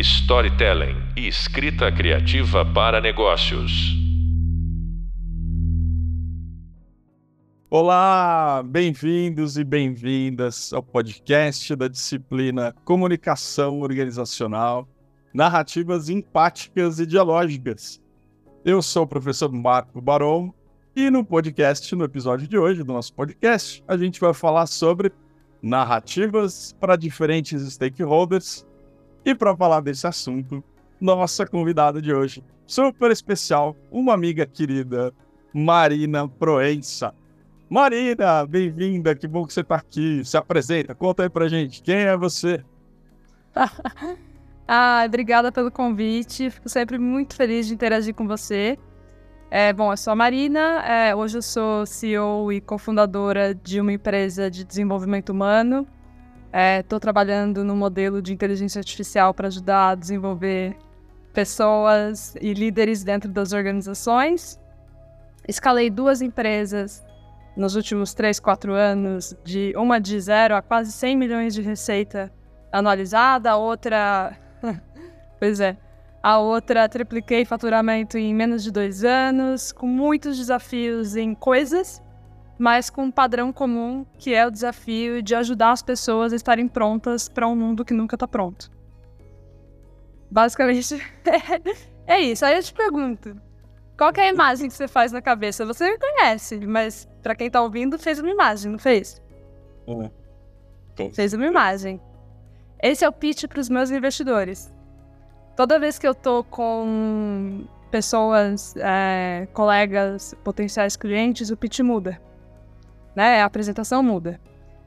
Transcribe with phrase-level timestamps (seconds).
[0.00, 3.70] storytelling e escrita criativa para negócios.
[7.68, 14.88] Olá, bem-vindos e bem-vindas ao podcast da disciplina Comunicação Organizacional,
[15.34, 18.00] Narrativas Empáticas e Dialógicas.
[18.64, 20.52] Eu sou o professor Marco Baron
[20.96, 25.12] e no podcast, no episódio de hoje do nosso podcast, a gente vai falar sobre
[25.62, 28.66] narrativas para diferentes stakeholders.
[29.24, 30.64] E para falar desse assunto,
[30.98, 35.12] nossa convidada de hoje, super especial, uma amiga querida,
[35.52, 37.14] Marina Proença.
[37.68, 40.24] Marina, bem-vinda, que bom que você está aqui.
[40.24, 42.64] Se apresenta, conta aí pra gente, quem é você?
[44.66, 48.78] ah, obrigada pelo convite, fico sempre muito feliz de interagir com você.
[49.50, 53.92] É, bom, eu sou a Marina, é, hoje eu sou CEO e cofundadora de uma
[53.92, 55.86] empresa de desenvolvimento humano.
[56.52, 60.76] Estou é, trabalhando no modelo de inteligência artificial para ajudar a desenvolver
[61.32, 64.58] pessoas e líderes dentro das organizações.
[65.46, 67.04] Escalei duas empresas
[67.56, 72.32] nos últimos 3, 4 anos, de uma de zero a quase 100 milhões de receita
[72.72, 74.36] anualizada, a outra.
[75.38, 75.76] pois é,
[76.22, 82.02] a outra, tripliquei faturamento em menos de dois anos, com muitos desafios em coisas,
[82.60, 86.68] mas com um padrão comum, que é o desafio de ajudar as pessoas a estarem
[86.68, 88.70] prontas para um mundo que nunca está pronto.
[90.30, 91.00] Basicamente,
[92.06, 92.44] é isso.
[92.44, 93.34] Aí eu te pergunto,
[93.96, 95.64] qual é a imagem que você faz na cabeça?
[95.64, 99.22] Você me conhece, mas para quem está ouvindo, fez uma imagem, não fez?
[99.86, 100.10] Uhum.
[101.14, 101.98] Fez uma imagem.
[102.82, 104.70] Esse é o pitch para os meus investidores
[105.60, 112.18] toda vez que eu tô com pessoas, é, colegas, potenciais clientes, o pitch muda.
[113.20, 113.42] Né?
[113.42, 114.40] A apresentação muda.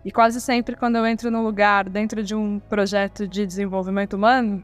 [0.03, 4.64] E quase sempre, quando eu entro no lugar dentro de um projeto de desenvolvimento humano,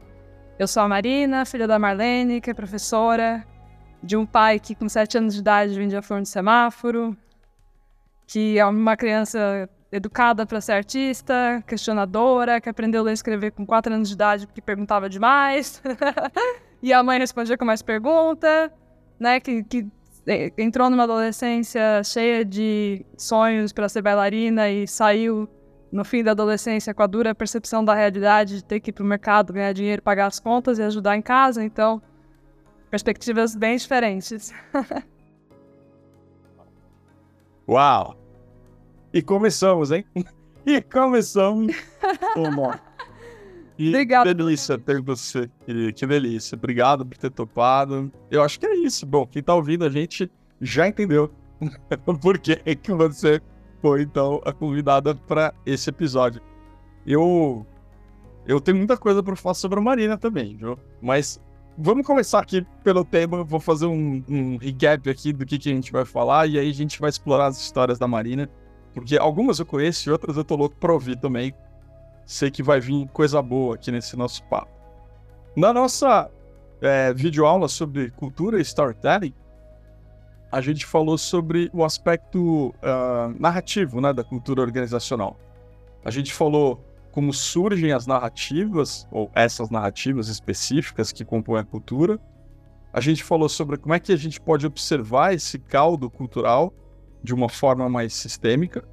[0.58, 3.46] eu sou a Marina, filha da Marlene, que é professora,
[4.02, 7.16] de um pai que com sete anos de idade vendia flor no semáforo,
[8.26, 13.52] que é uma criança educada para ser artista, questionadora, que aprendeu a ler e escrever
[13.52, 15.80] com 4 anos de idade porque perguntava demais.
[16.82, 18.72] e a mãe respondia com mais pergunta,
[19.16, 19.38] né?
[19.38, 19.86] Que, que
[20.56, 25.48] entrou numa adolescência cheia de sonhos para ser bailarina e saiu
[25.90, 29.02] no fim da adolescência com a dura percepção da realidade de ter que ir para
[29.02, 31.64] o mercado, ganhar dinheiro, pagar as contas e ajudar em casa.
[31.64, 32.00] Então,
[32.90, 34.52] perspectivas bem diferentes.
[37.68, 38.16] Uau!
[39.12, 40.04] E começamos, hein?
[40.66, 41.74] E começamos.
[42.36, 42.78] Uma.
[43.80, 44.26] E Obrigado.
[44.26, 45.50] Que delícia ter você.
[45.96, 46.54] Que delícia.
[46.54, 48.12] Obrigado por ter topado.
[48.30, 49.06] Eu acho que é isso.
[49.06, 50.30] Bom, quem tá ouvindo a gente
[50.60, 51.32] já entendeu
[52.20, 53.40] por que, que você
[53.80, 56.42] foi, então, a convidada para esse episódio.
[57.06, 57.66] Eu.
[58.46, 60.78] Eu tenho muita coisa para falar sobre a Marina também, viu?
[61.00, 61.40] Mas
[61.78, 63.44] vamos começar aqui pelo tema.
[63.44, 66.68] Vou fazer um, um recap aqui do que, que a gente vai falar e aí
[66.68, 68.46] a gente vai explorar as histórias da Marina
[68.92, 71.54] porque algumas eu conheço e outras eu tô louco pra ouvir também.
[72.24, 74.70] Sei que vai vir coisa boa aqui nesse nosso papo.
[75.56, 76.30] Na nossa
[76.80, 79.34] é, videoaula sobre cultura e storytelling,
[80.50, 85.38] a gente falou sobre o aspecto uh, narrativo né, da cultura organizacional.
[86.04, 92.18] A gente falou como surgem as narrativas, ou essas narrativas específicas que compõem a cultura.
[92.92, 96.72] A gente falou sobre como é que a gente pode observar esse caldo cultural
[97.22, 98.84] de uma forma mais sistêmica,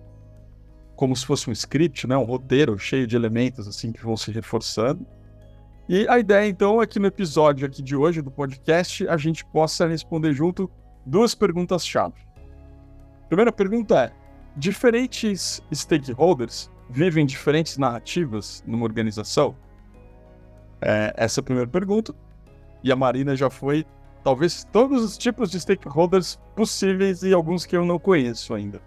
[0.98, 4.32] como se fosse um script, né, um roteiro cheio de elementos assim que vão se
[4.32, 5.06] reforçando.
[5.88, 9.46] E a ideia então é que no episódio aqui de hoje do podcast a gente
[9.46, 10.70] possa responder junto
[11.06, 12.20] duas perguntas-chave.
[13.30, 14.12] Primeira pergunta é:
[14.58, 19.56] diferentes stakeholders vivem diferentes narrativas numa organização?
[20.82, 22.14] É, essa é a primeira pergunta.
[22.84, 23.86] E a Marina já foi
[24.24, 28.82] talvez todos os tipos de stakeholders possíveis e alguns que eu não conheço ainda.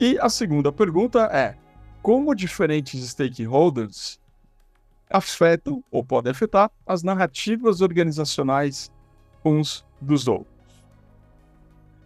[0.00, 1.58] E a segunda pergunta é:
[2.00, 4.18] como diferentes stakeholders
[5.10, 8.90] afetam ou podem afetar as narrativas organizacionais
[9.44, 10.48] uns dos outros?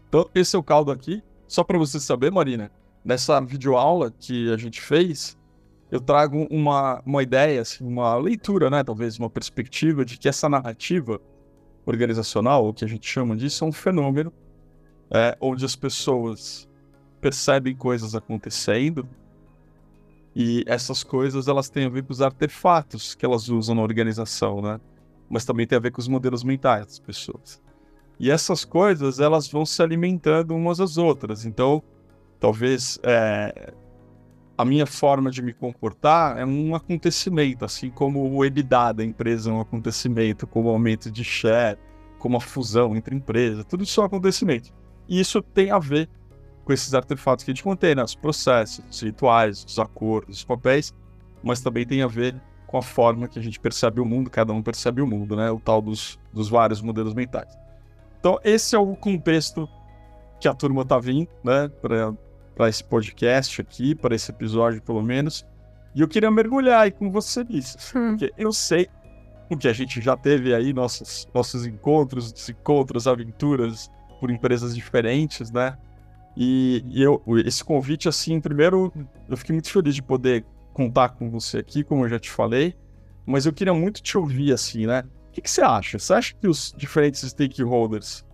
[0.09, 1.23] Então, esse é o caldo aqui.
[1.47, 2.69] Só para você saber, Marina,
[3.05, 5.39] nessa videoaula que a gente fez,
[5.89, 10.49] eu trago uma, uma ideia, assim, uma leitura, né, talvez uma perspectiva de que essa
[10.49, 11.21] narrativa
[11.87, 14.33] organizacional, o que a gente chama disso, é um fenômeno
[15.11, 16.67] é, onde as pessoas
[17.25, 19.09] percebem coisas acontecendo
[20.37, 24.61] e essas coisas elas têm a ver com os artefatos que elas usam na organização,
[24.61, 24.79] né?
[25.31, 27.63] Mas também tem a ver com os modelos mentais das pessoas.
[28.21, 31.47] E essas coisas elas vão se alimentando umas às outras.
[31.47, 31.83] Então,
[32.39, 33.73] talvez é,
[34.59, 39.49] a minha forma de me comportar é um acontecimento, assim como o EBITDA da empresa
[39.49, 41.79] é um acontecimento, como o aumento de share,
[42.19, 44.75] como a fusão entre empresas, tudo isso é um acontecimento.
[45.09, 46.07] E isso tem a ver
[46.65, 48.03] com esses artefatos que a gente contém, né?
[48.03, 50.95] os processos, os rituais, os acordos, os papéis,
[51.43, 52.35] mas também tem a ver
[52.67, 55.51] com a forma que a gente percebe o mundo, cada um percebe o mundo, né?
[55.51, 57.57] O tal dos, dos vários modelos mentais.
[58.19, 59.69] Então, esse é o contexto
[60.41, 61.69] que a turma tá vindo, né?
[62.55, 65.47] para esse podcast aqui, para esse episódio pelo menos.
[65.95, 67.79] E eu queria mergulhar aí com você nisso.
[67.97, 68.17] Hum.
[68.17, 68.89] Porque eu sei
[69.61, 73.89] que a gente já teve aí nossos, nossos encontros, desencontros, aventuras
[74.19, 75.79] por empresas diferentes, né?
[76.37, 78.93] E, e, eu, esse convite, assim, primeiro,
[79.29, 82.75] eu fiquei muito feliz de poder contar com você aqui, como eu já te falei,
[83.25, 85.05] mas eu queria muito te ouvir, assim, né?
[85.29, 85.99] O que, que você acha?
[85.99, 88.25] Você acha que os diferentes stakeholders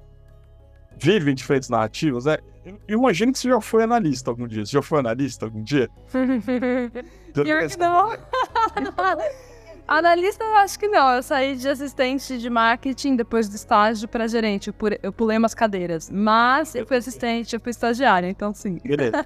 [0.98, 2.24] vivem diferentes narrativas?
[2.24, 2.38] Né?
[2.86, 4.64] Eu imagino que você já foi analista algum dia.
[4.64, 5.88] Você já foi analista algum dia?
[7.32, 8.10] Pior que não.
[9.90, 11.16] Analista, eu acho que não.
[11.16, 14.72] Eu saí de assistente de marketing depois do estágio para gerente.
[15.02, 16.08] Eu pulei umas cadeiras.
[16.08, 18.78] Mas eu fui assistente, eu fui estagiária, então sim.
[18.84, 19.16] Beleza.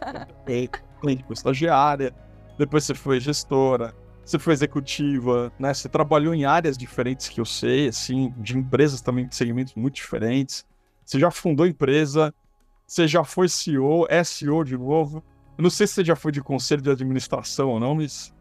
[1.02, 2.14] foi estagiária,
[2.58, 3.94] depois você foi gestora,
[4.24, 5.74] você foi executiva, né?
[5.74, 9.96] Você trabalhou em áreas diferentes que eu sei, assim, de empresas também de segmentos muito
[9.96, 10.64] diferentes.
[11.04, 12.34] Você já fundou empresa,
[12.86, 15.22] você já foi CEO, é CEO de novo.
[15.58, 18.34] Eu não sei se você já foi de conselho de administração ou não, mas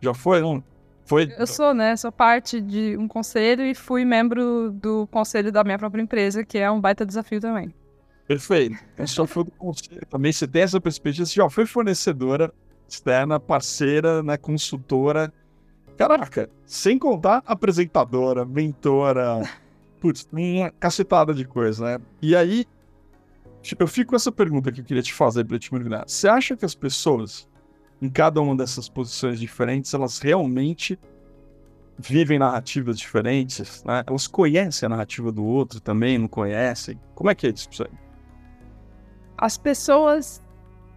[0.00, 0.64] já foi, não?
[1.06, 1.32] Foi?
[1.38, 1.96] Eu sou, né?
[1.96, 6.58] Sou parte de um conselho e fui membro do conselho da minha própria empresa, que
[6.58, 7.72] é um baita desafio também.
[8.26, 8.76] Perfeito.
[8.98, 12.52] Você já foi do conselho também, você tem essa perspectiva, você já foi fornecedora
[12.88, 15.32] externa, parceira, né, consultora.
[15.96, 19.42] Caraca, sem contar apresentadora, mentora,
[20.00, 22.04] putz, uma cacetada de coisa, né?
[22.20, 22.66] E aí,
[23.66, 26.04] Tipo, eu fico com essa pergunta que eu queria te fazer para te mergulhar.
[26.06, 27.48] Você acha que as pessoas,
[28.00, 30.98] em cada uma dessas posições diferentes, elas realmente
[31.98, 34.04] vivem narrativas diferentes, né?
[34.06, 37.00] Elas conhecem a narrativa do outro também, não conhecem?
[37.14, 37.68] Como é que é isso?
[39.38, 40.42] As pessoas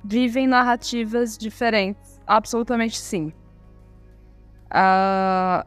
[0.04, 3.34] vivem narrativas diferentes, absolutamente sim.
[4.72, 5.66] Uh,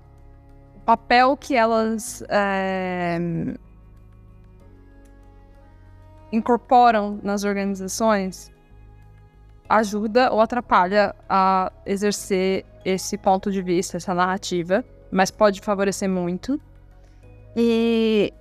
[0.76, 3.18] o papel que elas é,
[6.30, 8.51] incorporam nas organizações
[9.72, 16.60] ajuda ou atrapalha a exercer esse ponto de vista, essa narrativa, mas pode favorecer muito.
[17.56, 18.32] E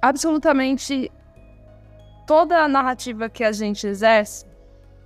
[0.00, 1.12] absolutamente
[2.26, 4.46] toda a narrativa que a gente exerce,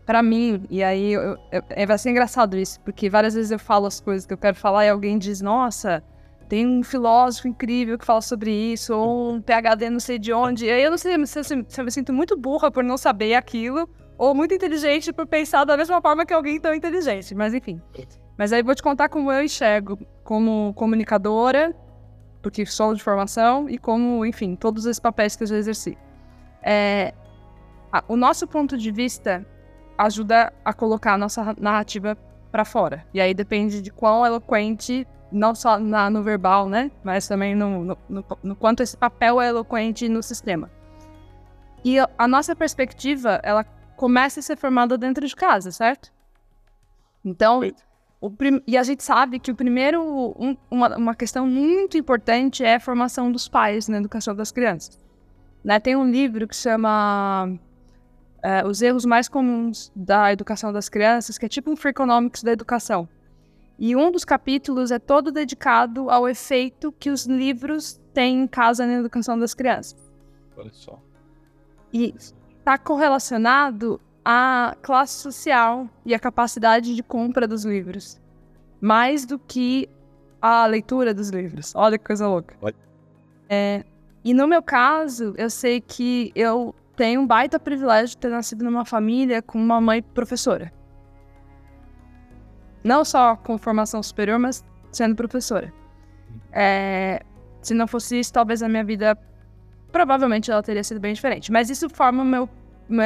[0.07, 3.59] para mim, e aí eu, eu, é, vai ser engraçado isso, porque várias vezes eu
[3.59, 6.03] falo as coisas que eu quero falar e alguém diz, nossa,
[6.55, 10.71] tem um filósofo incrível que fala sobre isso, ou um PhD não sei de onde.
[10.71, 13.35] Aí eu não sei se, se, se eu me sinto muito burra por não saber
[13.35, 17.83] aquilo, ou muito inteligente por pensar da mesma forma que alguém tão inteligente, mas enfim.
[18.39, 21.75] Mas aí vou te contar como eu enxergo como comunicadora,
[22.41, 25.99] porque sou de formação, e como, enfim, todos esses papéis que eu já exerci.
[26.63, 27.13] É,
[27.93, 29.45] a, o nosso ponto de vista
[29.99, 32.17] ajuda a colocar a nossa narrativa
[32.53, 33.05] para fora.
[33.13, 36.91] E aí depende de quão eloquente não só na, no verbal, né?
[37.03, 40.71] Mas também no, no, no, no, quanto esse papel é eloquente no sistema.
[41.85, 43.65] E a nossa perspectiva, ela
[43.97, 46.13] começa a ser formada dentro de casa, certo?
[47.25, 47.61] Então,
[48.39, 48.63] prim...
[48.67, 50.03] e a gente sabe que o primeiro,
[50.39, 54.99] um, uma, uma questão muito importante é a formação dos pais na educação das crianças.
[55.63, 55.81] Né?
[55.81, 57.59] Tem um livro que chama
[58.43, 62.53] é, Os Erros Mais Comuns da Educação das Crianças, que é tipo um Freakonomics da
[62.53, 63.09] educação.
[63.79, 68.87] E um dos capítulos é todo dedicado ao efeito que os livros têm em casa
[68.87, 69.97] na educação das crianças.
[70.57, 71.01] Olha só.
[71.93, 78.21] E está correlacionado à classe social e à capacidade de compra dos livros.
[78.81, 79.89] Mais do que
[80.41, 81.73] a leitura dos livros.
[81.75, 82.55] Olha que coisa louca.
[83.49, 83.85] É,
[84.25, 88.65] e no meu caso, eu sei que eu tenho um baita privilégio de ter nascido
[88.65, 90.73] numa família com uma mãe professora.
[92.85, 94.63] Não só com formação superior, mas
[94.93, 95.73] sendo professora.
[96.53, 97.23] É,
[97.63, 99.19] se não fosse isso, talvez a minha vida
[99.91, 101.51] provavelmente ela teria sido bem diferente.
[101.51, 102.49] Mas isso forma meu,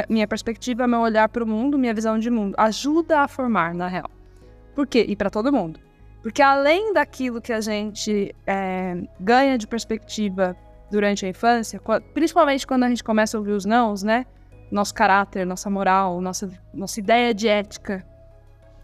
[0.09, 2.55] minha perspectiva, meu olhar para o mundo, minha visão de mundo.
[2.57, 4.09] Ajuda a formar, na real.
[4.75, 5.05] Por quê?
[5.07, 5.79] E para todo mundo.
[6.21, 10.57] Porque além daquilo que a gente é, ganha de perspectiva
[10.91, 11.79] durante a infância,
[12.13, 14.25] principalmente quando a gente começa a ouvir os nãos, né?
[14.69, 18.05] Nosso caráter, nossa moral, nossa, nossa ideia de ética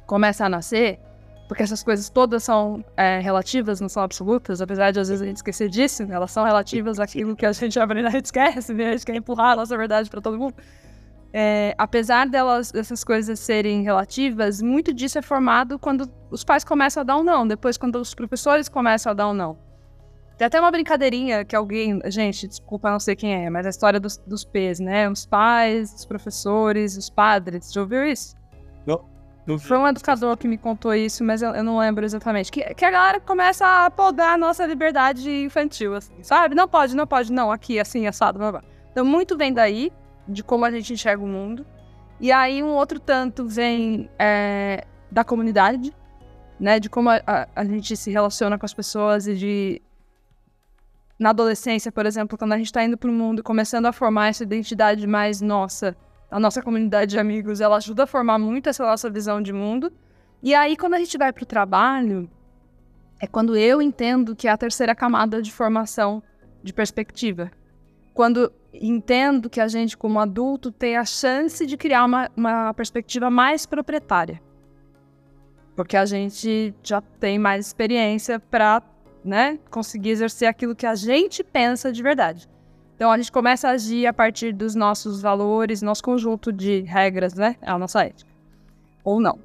[0.05, 0.99] começa a nascer,
[1.47, 5.25] porque essas coisas todas são é, relativas, não são absolutas, apesar de às vezes a
[5.25, 8.89] gente esquecer disso, elas são relativas àquilo que a gente aprende, a gente esquece, né?
[8.89, 10.55] a gente quer empurrar a nossa verdade para todo mundo.
[11.33, 17.01] é, apesar delas, dessas coisas serem relativas, muito disso é formado quando os pais começam
[17.01, 19.57] a dar um não, depois quando os professores começam a dar um não.
[20.37, 23.99] Tem até uma brincadeirinha que alguém, gente, desculpa, não sei quem é, mas a história
[24.01, 25.09] dos, dos P's, né?
[25.09, 27.71] Os pais, os professores, os padres.
[27.71, 28.35] Já ouviu isso?
[28.85, 29.14] Não.
[29.59, 32.51] Foi um educador que me contou isso, mas eu, eu não lembro exatamente.
[32.51, 36.55] Que, que, a galera começa a podar a nossa liberdade infantil, assim, sabe?
[36.55, 38.63] Não pode, não pode, não, aqui, assim, assado, blá, blá.
[38.91, 39.91] Então, muito vem daí,
[40.27, 41.63] de como a gente enxerga o mundo.
[42.19, 45.95] E aí, um outro tanto vem é, da comunidade,
[46.59, 46.79] né?
[46.79, 49.81] De como a, a, a gente se relaciona com as pessoas e de
[51.17, 54.27] na adolescência, por exemplo, quando a gente está indo para o mundo, começando a formar
[54.27, 55.95] essa identidade mais nossa,
[56.29, 59.91] a nossa comunidade de amigos, ela ajuda a formar muito essa nossa visão de mundo.
[60.41, 62.29] E aí, quando a gente vai para o trabalho,
[63.19, 66.21] é quando eu entendo que é a terceira camada de formação
[66.61, 67.51] de perspectiva.
[68.13, 73.29] Quando entendo que a gente, como adulto, tem a chance de criar uma, uma perspectiva
[73.29, 74.41] mais proprietária.
[75.75, 78.81] Porque a gente já tem mais experiência para
[79.23, 82.47] né, conseguir exercer aquilo que a gente pensa de verdade.
[82.95, 87.33] Então a gente começa a agir a partir dos nossos valores, nosso conjunto de regras,
[87.33, 88.29] né, é a nossa ética.
[89.03, 89.39] Ou não.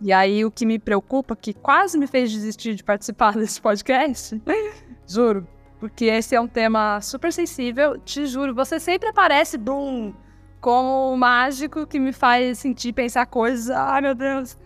[0.00, 4.40] E aí o que me preocupa, que quase me fez desistir de participar desse podcast,
[5.06, 5.46] juro,
[5.78, 10.12] porque esse é um tema super sensível, te juro, você sempre aparece, boom,
[10.60, 14.58] como o mágico que me faz sentir, pensar coisas, ai meu Deus.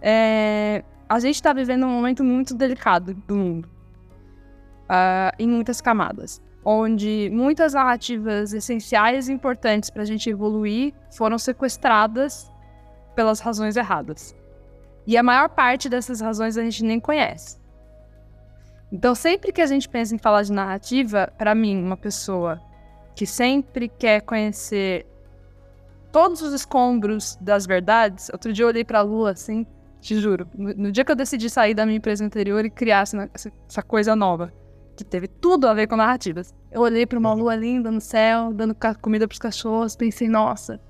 [0.00, 3.68] É, a gente está vivendo um momento muito delicado do mundo
[4.88, 11.38] uh, em muitas camadas, onde muitas narrativas essenciais e importantes para a gente evoluir foram
[11.38, 12.52] sequestradas
[13.16, 14.36] pelas razões erradas.
[15.06, 17.58] E a maior parte dessas razões a gente nem conhece.
[18.92, 22.60] Então, sempre que a gente pensa em falar de narrativa, para mim, uma pessoa
[23.16, 25.06] que sempre quer conhecer
[26.12, 29.66] todos os escombros das verdades, outro dia eu olhei para a lua assim,
[30.02, 33.00] te juro, no, no, dia que eu decidi sair da minha empresa anterior e criar
[33.00, 34.52] essa, essa coisa nova,
[35.04, 36.54] que teve tudo a ver com narrativas.
[36.70, 40.80] Eu olhei para uma lua linda no céu, dando comida para os cachorros, pensei, nossa,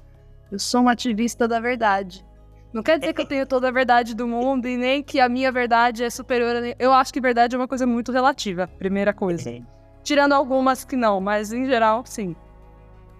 [0.50, 2.25] eu sou uma ativista da verdade.
[2.73, 5.29] Não quer dizer que eu tenho toda a verdade do mundo e nem que a
[5.29, 6.61] minha verdade é superior a.
[6.79, 9.62] Eu acho que verdade é uma coisa muito relativa, primeira coisa.
[10.03, 12.37] Tirando algumas que não, mas em geral, sim.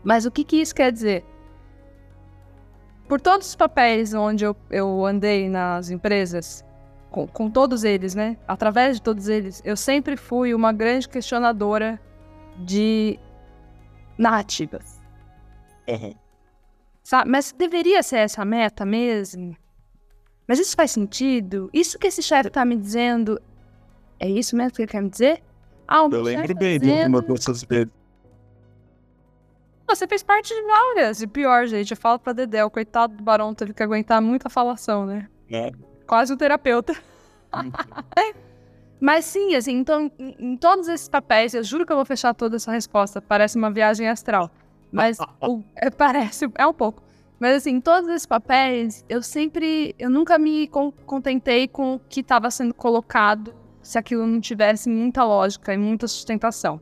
[0.05, 1.25] Mas o que, que isso quer dizer?
[3.09, 6.63] Por todos os papéis onde eu, eu andei nas empresas,
[7.11, 8.37] com, com todos eles, né?
[8.47, 12.01] Através de todos eles, eu sempre fui uma grande questionadora
[12.59, 13.19] de
[14.17, 15.01] narrativas.
[15.89, 16.15] Uhum.
[17.03, 17.31] Sabe?
[17.31, 19.57] Mas deveria ser essa meta mesmo?
[20.47, 21.71] Mas isso faz sentido?
[21.73, 23.41] Isso que esse chefe tá me dizendo,
[24.19, 25.43] é isso mesmo que ele quer me dizer?
[25.87, 27.93] Ah, o eu lembro tá bem de uma dessas vezes.
[29.87, 31.23] Você fez parte de várias.
[31.23, 34.51] E pior, gente, eu falo pra Dedé, o coitado do Barão teve que aguentar muita
[34.51, 35.29] falação, né?
[35.51, 35.73] É
[36.09, 36.97] quase um terapeuta.
[39.01, 42.57] Mas sim, assim, então, em, todos esses papéis, eu juro que eu vou fechar toda
[42.57, 43.23] essa resposta.
[43.23, 44.51] Parece uma viagem astral.
[44.91, 47.03] Mas o, é, parece, é um pouco.
[47.39, 50.69] Mas assim, em todos esses papéis, eu sempre, eu nunca me
[51.07, 56.09] contentei com o que estava sendo colocado se aquilo não tivesse muita lógica e muita
[56.09, 56.81] sustentação.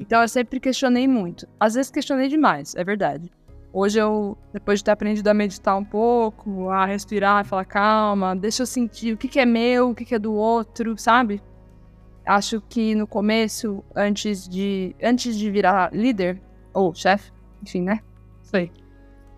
[0.00, 1.46] Então eu sempre questionei muito.
[1.60, 3.30] Às vezes questionei demais, é verdade.
[3.72, 8.34] Hoje eu, depois de ter aprendido a meditar um pouco, a respirar, a falar calma,
[8.34, 11.42] deixa eu sentir o que, que é meu, o que, que é do outro, sabe?
[12.26, 16.40] Acho que no começo, antes de, antes de virar líder,
[16.72, 17.30] ou chefe,
[17.62, 18.00] enfim, né?
[18.42, 18.70] Sei.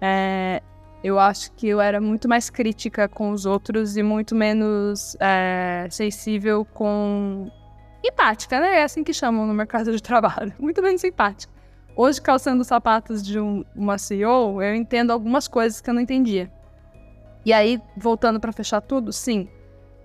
[0.01, 0.63] É,
[1.03, 5.89] eu acho que eu era muito mais crítica com os outros e muito menos é,
[5.91, 7.51] sensível com.
[8.05, 8.81] empática, né?
[8.81, 10.53] É assim que chamam no mercado de trabalho.
[10.59, 11.53] Muito menos simpática.
[12.03, 16.01] Hoje, calçando os sapatos de um, uma CEO, eu entendo algumas coisas que eu não
[16.01, 16.51] entendia.
[17.45, 19.47] E aí, voltando para fechar tudo, sim,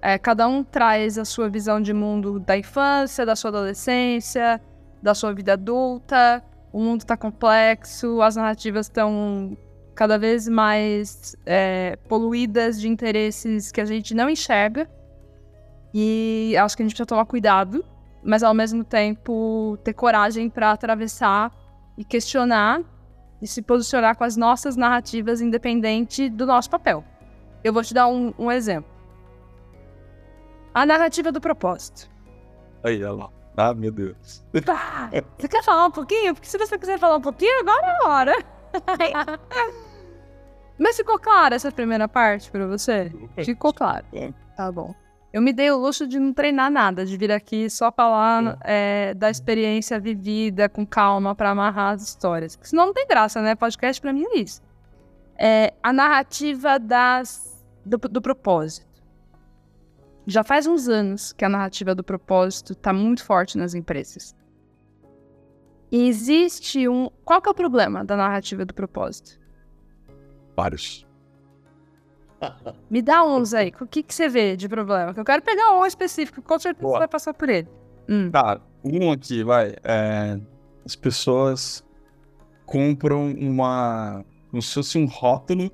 [0.01, 4.61] é, cada um traz a sua visão de mundo da infância, da sua adolescência,
[5.01, 6.43] da sua vida adulta.
[6.73, 9.57] O mundo está complexo, as narrativas estão
[9.95, 14.85] cada vez mais é, poluídas de interesses que a gente não enxerga.
[15.93, 17.85] E acho que a gente precisa tomar cuidado,
[18.21, 21.63] mas ao mesmo tempo ter coragem para atravessar
[21.97, 22.81] e questionar
[23.41, 27.03] e se posicionar com as nossas narrativas independente do nosso papel.
[27.63, 28.89] Eu vou te dar um, um exemplo.
[30.73, 32.09] A narrativa do propósito.
[32.83, 33.29] Aí, olha lá.
[33.57, 34.45] Ah, meu Deus.
[35.37, 36.33] Você quer falar um pouquinho?
[36.33, 38.35] Porque se você quiser falar um pouquinho, agora é a hora.
[40.77, 43.11] Mas ficou clara essa primeira parte para você?
[43.45, 44.05] Ficou claro.
[44.57, 44.93] Tá bom.
[45.35, 49.13] Eu me dei o luxo de não treinar nada, de vir aqui só falar é,
[49.15, 52.55] da experiência vivida com calma para amarrar as histórias.
[52.55, 53.53] Porque senão não tem graça, né?
[53.53, 54.61] Podcast para mim é isso.
[55.37, 58.87] é a narrativa das, do, do propósito.
[60.25, 64.33] Já faz uns anos que a narrativa do propósito está muito forte nas empresas.
[65.91, 67.09] E existe um.
[67.25, 69.37] Qual que é o problema da narrativa do propósito?
[70.55, 71.05] Vários.
[72.89, 73.71] Me dá uns aí.
[73.79, 75.13] O que, que você vê de problema?
[75.13, 76.93] Que eu quero pegar um específico, com certeza Boa.
[76.95, 77.67] você vai passar por ele.
[78.09, 78.29] Hum.
[78.31, 79.75] Cara, um aqui, vai.
[79.83, 80.39] é,
[80.85, 81.83] as pessoas
[82.65, 84.23] compram uma.
[84.49, 85.71] como se fosse um rótulo.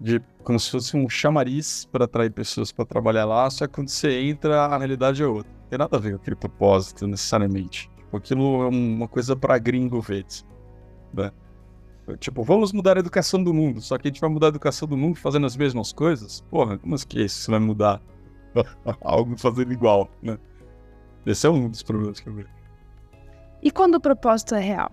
[0.00, 3.88] De, como se fosse um chamariz para atrair pessoas para trabalhar lá, só que quando
[3.88, 5.50] você entra, a realidade é outra.
[5.52, 7.90] Não tem nada a ver com aquele propósito, necessariamente.
[7.96, 10.24] Tipo, aquilo é uma coisa para gringo ver.
[11.12, 11.32] Né?
[12.16, 14.88] Tipo, vamos mudar a educação do mundo, só que a gente vai mudar a educação
[14.88, 16.40] do mundo fazendo as mesmas coisas?
[16.50, 18.00] Porra, como é que isso vai mudar
[19.02, 20.38] algo fazendo igual, né?
[21.26, 22.48] Esse é um dos problemas que eu vejo.
[23.62, 24.90] E quando o propósito é real?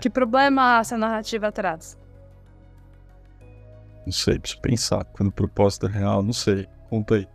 [0.00, 1.98] Que problema essa narrativa traz?
[4.04, 5.04] Não sei, preciso pensar.
[5.06, 6.68] Quando o propósito é real, não sei.
[6.88, 7.28] Conta aí.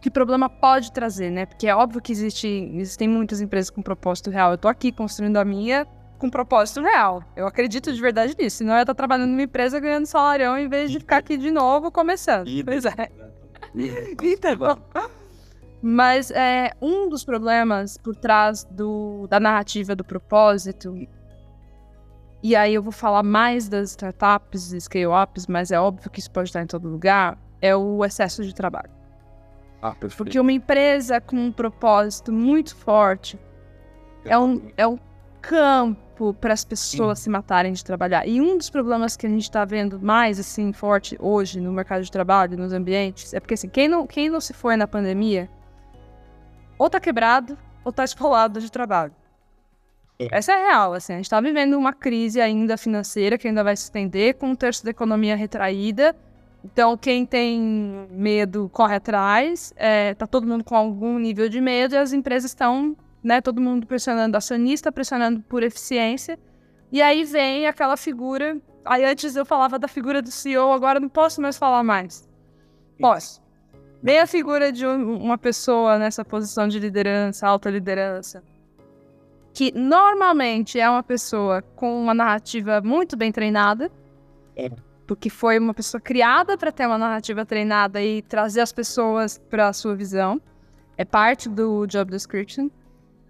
[0.00, 1.46] Que problema pode trazer, né?
[1.46, 4.52] Porque é óbvio que existe, existem muitas empresas com propósito real.
[4.52, 5.86] Eu tô aqui construindo a minha
[6.18, 7.22] com propósito real.
[7.36, 8.58] Eu acredito de verdade nisso.
[8.58, 11.50] Senão eu ia estar trabalhando numa empresa ganhando salarião em vez de ficar aqui de
[11.50, 12.48] novo começando.
[12.64, 13.10] Pois é.
[14.22, 14.78] Então,
[15.80, 20.94] mas é, um dos problemas por trás do, da narrativa do propósito,
[22.42, 26.30] e aí eu vou falar mais das startups e scale-ups, mas é óbvio que isso
[26.30, 28.90] pode estar em todo lugar, é o excesso de trabalho.
[29.80, 30.16] Ah, perfeito.
[30.16, 33.38] Porque uma empresa com um propósito muito forte
[34.24, 34.98] é um, é um
[35.40, 38.26] campo para as pessoas se matarem de trabalhar.
[38.26, 42.02] E um dos problemas que a gente está vendo mais assim forte hoje no mercado
[42.02, 45.48] de trabalho, nos ambientes, é porque assim, quem não, quem não se foi na pandemia,
[46.78, 49.12] ou tá quebrado, ou tá esfolado de trabalho.
[50.18, 53.76] Essa é real, assim, a gente está vivendo uma crise ainda financeira que ainda vai
[53.76, 56.14] se estender, com um terço da economia retraída.
[56.64, 61.94] Então, quem tem medo corre atrás, é, tá todo mundo com algum nível de medo
[61.94, 63.40] e as empresas estão né?
[63.40, 66.38] Todo mundo pressionando acionista, pressionando por eficiência.
[66.90, 68.60] E aí vem aquela figura.
[68.84, 72.28] Aí antes eu falava da figura do CEO, agora não posso mais falar mais.
[72.98, 73.42] Posso.
[74.02, 78.42] Vem a figura de um, uma pessoa nessa posição de liderança, alta liderança,
[79.52, 83.90] que normalmente é uma pessoa com uma narrativa muito bem treinada,
[85.06, 89.68] porque foi uma pessoa criada para ter uma narrativa treinada e trazer as pessoas para
[89.68, 90.40] a sua visão.
[90.96, 92.70] É parte do job description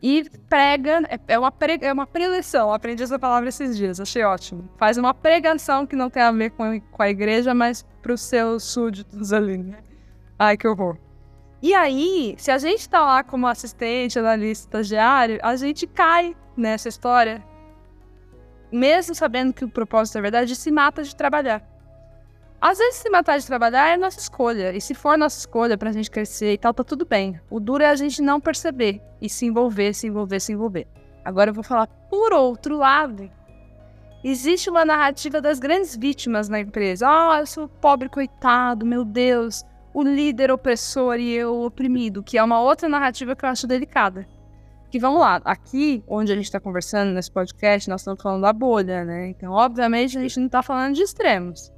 [0.02, 4.22] e prega, é, é uma, pre, é uma preleção, aprendi essa palavra esses dias, achei
[4.22, 4.68] ótimo.
[4.76, 8.20] Faz uma pregação que não tem a ver com, com a igreja, mas para os
[8.20, 9.78] seus súditos ali, né?
[10.38, 10.96] Ai, que horror.
[11.61, 16.88] E aí, se a gente tá lá como assistente, analista, estagiário, a gente cai nessa
[16.88, 17.44] história,
[18.70, 21.61] mesmo sabendo que o propósito é verdade, se mata de trabalhar.
[22.61, 24.77] Às vezes, se matar de trabalhar é nossa escolha.
[24.77, 27.40] E se for nossa escolha pra gente crescer e tal, tá tudo bem.
[27.49, 30.88] O duro é a gente não perceber e se envolver, se envolver, se envolver.
[31.25, 33.31] Agora eu vou falar por outro lado.
[34.25, 37.07] Existe uma narrativa das grandes vítimas na empresa.
[37.07, 39.64] Ah, oh, eu sou pobre coitado, meu Deus.
[39.94, 44.27] O líder opressor e eu oprimido, que é uma outra narrativa que eu acho delicada.
[44.90, 48.53] Que vamos lá, aqui onde a gente está conversando nesse podcast, nós estamos falando da
[48.53, 49.29] bolha, né?
[49.29, 51.73] Então, obviamente, a gente não está falando de extremos.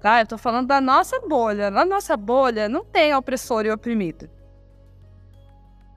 [0.00, 0.20] Tá?
[0.20, 1.70] Eu tô falando da nossa bolha.
[1.70, 4.28] Na nossa bolha não tem opressor e oprimido.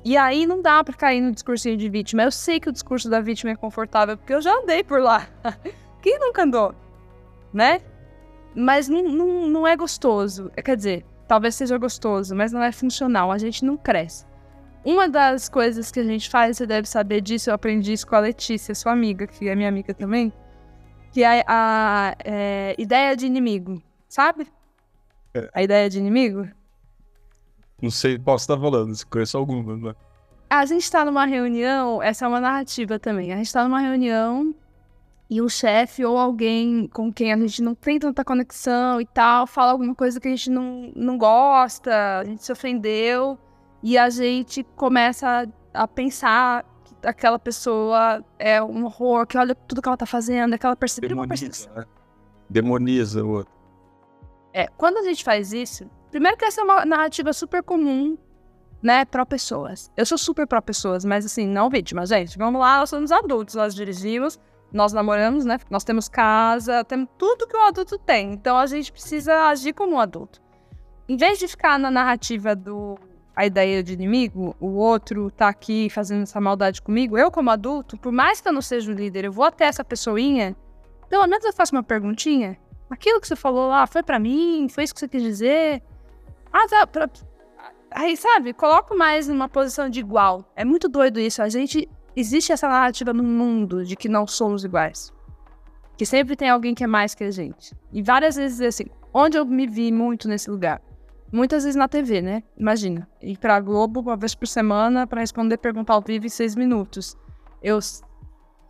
[0.05, 2.23] E aí não dá pra cair no discursinho de vítima.
[2.23, 5.27] Eu sei que o discurso da vítima é confortável, porque eu já andei por lá.
[6.01, 6.75] Quem nunca andou?
[7.53, 7.79] Né?
[8.53, 10.51] Mas não, é gostoso.
[10.63, 13.31] Quer dizer, talvez seja gostoso, mas não é funcional.
[13.31, 14.25] A gente não cresce.
[14.83, 18.17] Uma das coisas que a gente faz, você deve saber disso, eu aprendi isso com
[18.17, 20.33] a Letícia, sua amiga, que é minha amiga também,
[21.13, 23.81] que é a é, ideia de inimigo.
[24.13, 24.45] Sabe?
[25.33, 25.49] É.
[25.55, 26.47] A ideia de inimigo?
[27.81, 29.95] Não sei qual você tá falando, se conheço alguma, né?
[30.51, 33.33] A gente tá numa reunião, essa é uma narrativa também.
[33.33, 34.53] A gente tá numa reunião
[35.27, 39.47] e o chefe ou alguém com quem a gente não tem tanta conexão e tal,
[39.47, 43.35] fala alguma coisa que a gente não, não gosta, a gente se ofendeu
[43.81, 49.55] e a gente começa a, a pensar que aquela pessoa é um horror, que olha
[49.55, 51.09] tudo que ela tá fazendo, aquela percepção.
[51.09, 51.85] Demoniza, né?
[52.47, 53.62] Demoniza o outro.
[54.53, 58.17] É, quando a gente faz isso, primeiro que essa é uma narrativa super comum,
[58.81, 59.91] né, pró pessoas.
[59.97, 62.37] Eu sou super pró pessoas, mas assim, não vítimas, gente.
[62.37, 64.39] Vamos lá, nós somos adultos, nós dirigimos,
[64.71, 65.57] nós namoramos, né?
[65.69, 68.33] Nós temos casa, temos tudo que o adulto tem.
[68.33, 70.41] Então a gente precisa agir como um adulto.
[71.07, 72.97] Em vez de ficar na narrativa do
[73.35, 77.97] a ideia de inimigo, o outro tá aqui fazendo essa maldade comigo, eu como adulto,
[77.97, 80.55] por mais que eu não seja o líder, eu vou até essa pessoinha,
[81.09, 82.57] pelo menos eu faço uma perguntinha.
[82.93, 84.67] Aquilo que você falou lá foi para mim?
[84.69, 85.81] Foi isso que você quis dizer?
[86.51, 86.85] Ah, tá.
[86.85, 87.09] Pra...
[87.89, 90.45] Aí, sabe, coloco mais numa posição de igual.
[90.55, 91.41] É muito doido isso.
[91.41, 91.89] A gente.
[92.15, 95.11] Existe essa narrativa no mundo de que não somos iguais.
[95.97, 97.75] Que sempre tem alguém que é mais que a gente.
[97.91, 100.79] E várias vezes, assim, onde eu me vi muito nesse lugar?
[101.31, 102.43] Muitas vezes na TV, né?
[102.55, 103.09] Imagina.
[103.19, 107.17] Ir pra Globo uma vez por semana para responder pergunta ao vivo em seis minutos.
[107.63, 107.79] Eu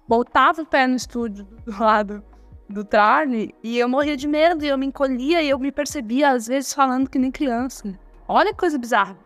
[0.07, 2.23] botava o pé no estúdio do lado
[2.69, 6.30] do Charlie e eu morria de medo e eu me encolhia e eu me percebia
[6.30, 7.97] às vezes falando que nem criança.
[8.28, 9.17] Olha que coisa bizarra.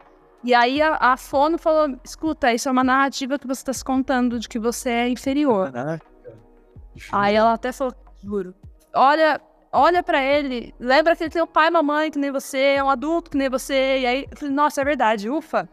[0.44, 3.84] E aí a, a Fono falou: escuta, isso é uma narrativa que você está se
[3.84, 5.72] contando de que você é inferior.
[5.72, 6.06] Caraca.
[7.12, 8.56] Aí ela até falou: juro.
[8.94, 12.32] Olha, olha para ele, lembra que ele tem um pai e uma mãe que nem
[12.32, 14.00] você, é um adulto que nem você.
[14.00, 15.70] E aí eu falei: nossa, é verdade, ufa.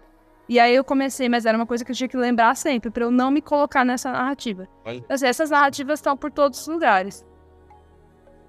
[0.46, 3.04] E aí eu comecei, mas era uma coisa que eu tinha que lembrar sempre, para
[3.04, 4.68] eu não me colocar nessa narrativa.
[5.08, 7.24] Assim, essas narrativas estão por todos os lugares.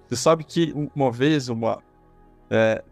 [0.08, 1.82] Você sabe que uma vez, uma.
[2.50, 2.84] É,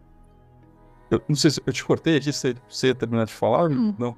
[1.10, 3.70] eu não sei se eu te cortei aqui, você, você ia terminar de falar?
[3.70, 3.94] Hum.
[3.98, 4.16] Não.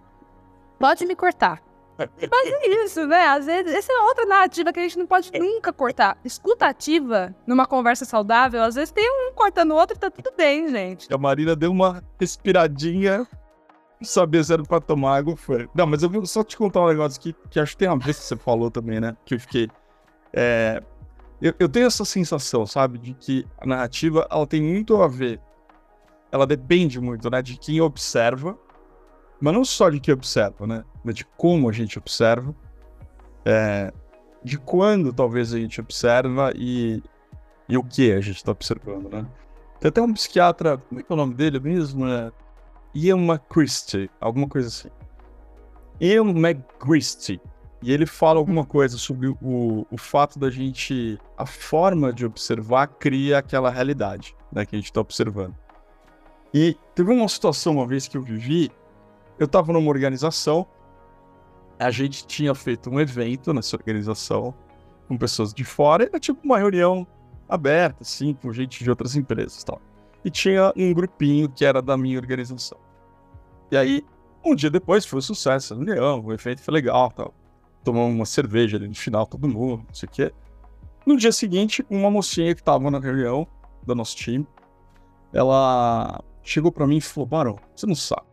[0.79, 1.63] Pode me cortar.
[1.99, 3.27] Mas é isso, né?
[3.27, 6.19] Às vezes, essa é outra narrativa que a gente não pode nunca cortar.
[6.25, 10.31] Escuta ativa numa conversa saudável, às vezes tem um cortando o outro e tá tudo
[10.37, 11.13] bem, gente.
[11.13, 13.27] A Marina deu uma respiradinha,
[14.03, 15.69] sabia se era pra tomar água, foi.
[15.75, 17.95] Não, mas eu vou só te contar um negócio que, que acho que tem a
[17.95, 19.17] ver que você falou também, né?
[19.25, 19.69] Que eu fiquei.
[20.33, 20.83] É,
[21.41, 25.41] eu, eu, tenho essa sensação, sabe, de que a narrativa ela tem muito a ver,
[26.33, 28.59] ela depende muito, né, de quem observa,
[29.41, 32.55] mas não só de quem observa, né, mas de como a gente observa,
[33.45, 33.93] é,
[34.43, 37.03] de quando talvez a gente observa e,
[37.69, 39.27] e o que a gente está observando, né.
[39.79, 42.07] Tem até um psiquiatra, como é que é o nome dele mesmo?
[42.07, 42.33] É
[42.95, 44.89] Ian McChristie, alguma coisa assim.
[46.01, 47.41] Ian McChristie.
[47.83, 51.19] E ele fala alguma coisa sobre o, o fato da gente.
[51.37, 55.55] A forma de observar cria aquela realidade né, que a gente está observando.
[56.55, 58.71] E teve uma situação uma vez que eu vivi.
[59.39, 60.67] Eu estava numa organização,
[61.79, 64.55] a gente tinha feito um evento nessa organização
[65.07, 67.07] com pessoas de fora, era tipo uma reunião
[67.47, 69.81] aberta, assim, com gente de outras empresas e tal.
[70.25, 72.79] E tinha um grupinho que era da minha organização.
[73.71, 74.03] E aí,
[74.43, 77.35] um dia depois foi um sucesso, a reunião, o evento foi legal tal
[77.87, 80.33] tomamos uma cerveja ali no final, todo mundo, não sei o quê.
[81.07, 83.47] No dia seguinte, uma mocinha que tava na reunião
[83.87, 84.45] do nosso time,
[85.33, 88.27] ela chegou para mim e falou: Barão, você não sabe.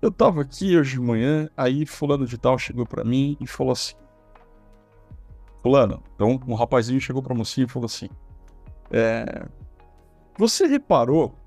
[0.00, 3.72] Eu tava aqui hoje de manhã, aí fulano de tal chegou para mim e falou
[3.72, 3.94] assim:
[5.62, 8.08] Fulano, então um rapazinho chegou pra mocinha e falou assim:
[8.90, 9.46] é,
[10.38, 11.38] Você reparou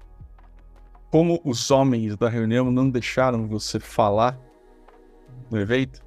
[1.09, 4.39] como os homens da reunião não deixaram você falar
[5.49, 6.06] no evento?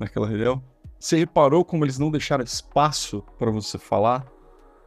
[0.00, 0.62] Naquela reunião.
[0.98, 4.26] Você reparou como eles não deixaram espaço para você falar?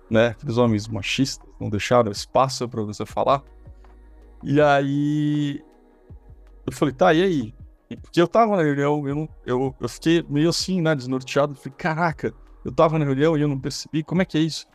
[0.09, 0.27] Né?
[0.27, 3.43] Aqueles homens machistas não deixaram espaço para você falar?
[4.43, 5.63] E aí.
[6.65, 7.55] Eu falei, tá, e aí?
[8.01, 11.55] Porque eu tava na reunião, eu, não, eu, eu fiquei meio assim, né, desnorteado.
[11.55, 12.33] falei, caraca,
[12.65, 14.65] eu tava na reunião e eu não percebi, como é que é isso?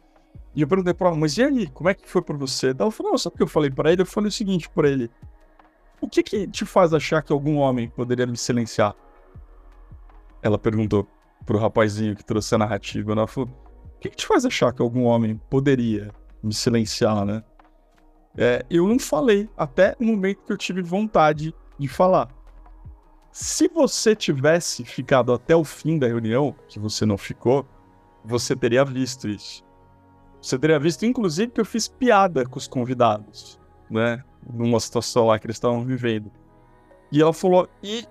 [0.55, 2.75] E eu perguntei pra ela, mas e aí, como é que foi pra você?
[2.79, 4.03] Ela falou, não, sabe o que eu falei pra ele?
[4.03, 5.11] Eu falei o seguinte pra ele,
[6.01, 8.95] o que que te faz achar que algum homem poderia me silenciar?
[10.43, 11.07] Ela perguntou
[11.45, 13.21] pro rapazinho que trouxe a narrativa, né?
[13.21, 13.49] Ela falou,
[13.97, 16.11] o que, que te faz achar que algum homem poderia
[16.43, 17.43] me silenciar, né?
[18.37, 22.29] É, eu não falei até o momento que eu tive vontade de falar.
[23.33, 27.67] Se você tivesse ficado até o fim da reunião, que você não ficou,
[28.25, 29.65] você teria visto isso.
[30.41, 33.59] Você teria visto, inclusive, que eu fiz piada com os convidados,
[33.91, 34.23] né?
[34.49, 36.31] Numa situação lá que eles estavam vivendo.
[37.11, 38.07] E ela falou, e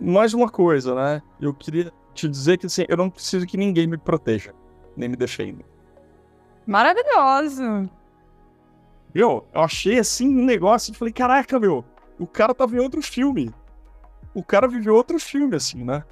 [0.00, 1.22] mais uma coisa, né?
[1.40, 4.54] Eu queria te dizer que assim, eu não preciso que ninguém me proteja,
[4.96, 5.64] nem me defenda.
[6.66, 7.88] Maravilhoso!
[9.14, 11.84] Meu, eu achei assim um negócio e falei, caraca, meu,
[12.18, 13.54] o cara tava em outro filme.
[14.34, 16.04] O cara viveu outro filme, assim, né?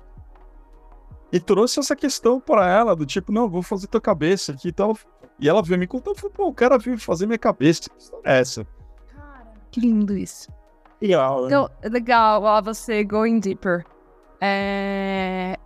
[1.30, 4.72] E trouxe essa questão para ela, do tipo, não, vou fazer tua cabeça aqui e
[4.72, 4.96] tal.
[5.38, 7.90] E ela veio me contar, falou, pô, o cara veio fazer minha cabeça.
[7.90, 8.66] Que história é essa?
[9.14, 10.48] Cara, que lindo isso.
[11.04, 11.46] Legal.
[11.46, 13.84] Então, legal, ó, você going deeper.
[14.40, 15.58] É...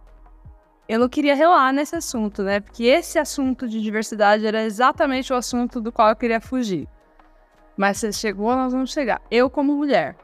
[0.89, 2.59] Eu não queria relar nesse assunto, né?
[2.59, 6.89] Porque esse assunto de diversidade era exatamente o assunto do qual eu queria fugir.
[7.77, 9.23] Mas você chegou, nós vamos chegar.
[9.31, 10.17] Eu, como mulher.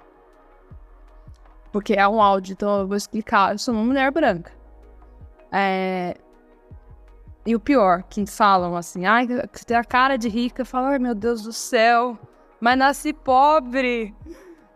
[1.71, 3.53] Porque é um áudio, então eu vou explicar.
[3.53, 4.51] Eu sou uma mulher branca.
[5.53, 6.17] É...
[7.47, 10.99] E o pior, que falam assim, ai, que tem a cara de rica, falam, ai
[10.99, 12.19] meu Deus do céu,
[12.59, 14.15] mas nasci pobre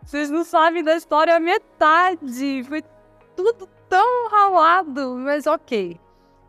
[0.09, 2.63] Vocês não sabem da história a metade.
[2.63, 2.83] Foi
[3.35, 5.99] tudo tão ralado, mas ok.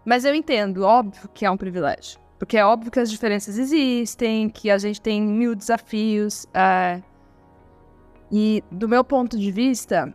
[0.03, 2.19] Mas eu entendo, óbvio que é um privilégio.
[2.39, 6.47] Porque é óbvio que as diferenças existem, que a gente tem mil desafios.
[6.55, 7.03] É...
[8.33, 10.11] E do meu ponto de vista,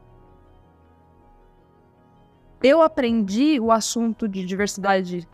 [2.63, 5.29] eu aprendi o assunto de diversidade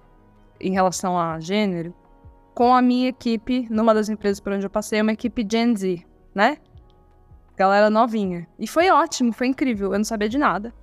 [0.60, 1.94] em relação a gênero
[2.54, 6.06] com a minha equipe, numa das empresas por onde eu passei, uma equipe Gen Z,
[6.36, 6.58] né?
[7.62, 8.48] Galera novinha.
[8.58, 9.92] E foi ótimo, foi incrível.
[9.94, 10.74] Eu não sabia de nada.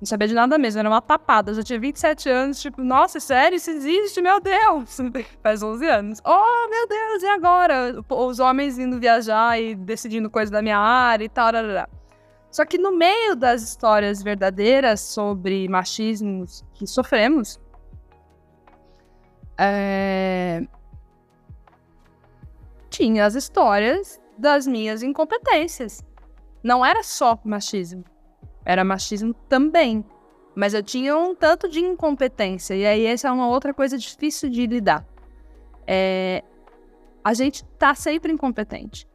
[0.00, 1.50] Não sabia de nada mesmo, era uma tapada.
[1.50, 4.96] Eu já tinha 27 anos, tipo, nossa, sério, isso existe, meu Deus!
[5.42, 6.20] Faz 11 anos.
[6.24, 8.00] Oh, meu Deus, e agora?
[8.08, 11.50] Os homens indo viajar e decidindo coisas da minha área e tal.
[12.48, 17.58] Só que no meio das histórias verdadeiras sobre machismos que sofremos,
[19.58, 20.62] é...
[22.88, 26.08] tinha as histórias das minhas incompetências.
[26.62, 28.04] Não era só machismo.
[28.64, 30.04] Era machismo também.
[30.54, 32.74] Mas eu tinha um tanto de incompetência.
[32.74, 35.06] E aí, essa é uma outra coisa difícil de lidar.
[35.86, 36.42] É...
[37.24, 39.08] A gente tá sempre incompetente.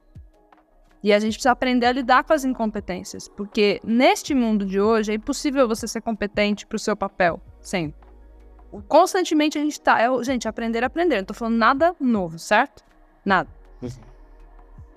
[1.04, 3.28] E a gente precisa aprender a lidar com as incompetências.
[3.28, 7.40] Porque neste mundo de hoje é impossível você ser competente pro seu papel.
[7.62, 8.06] Sempre.
[8.88, 10.02] Constantemente a gente tá.
[10.02, 11.18] É, gente, aprender aprender.
[11.18, 12.84] Não tô falando nada novo, certo?
[13.24, 13.50] Nada.
[13.82, 13.90] Uhum.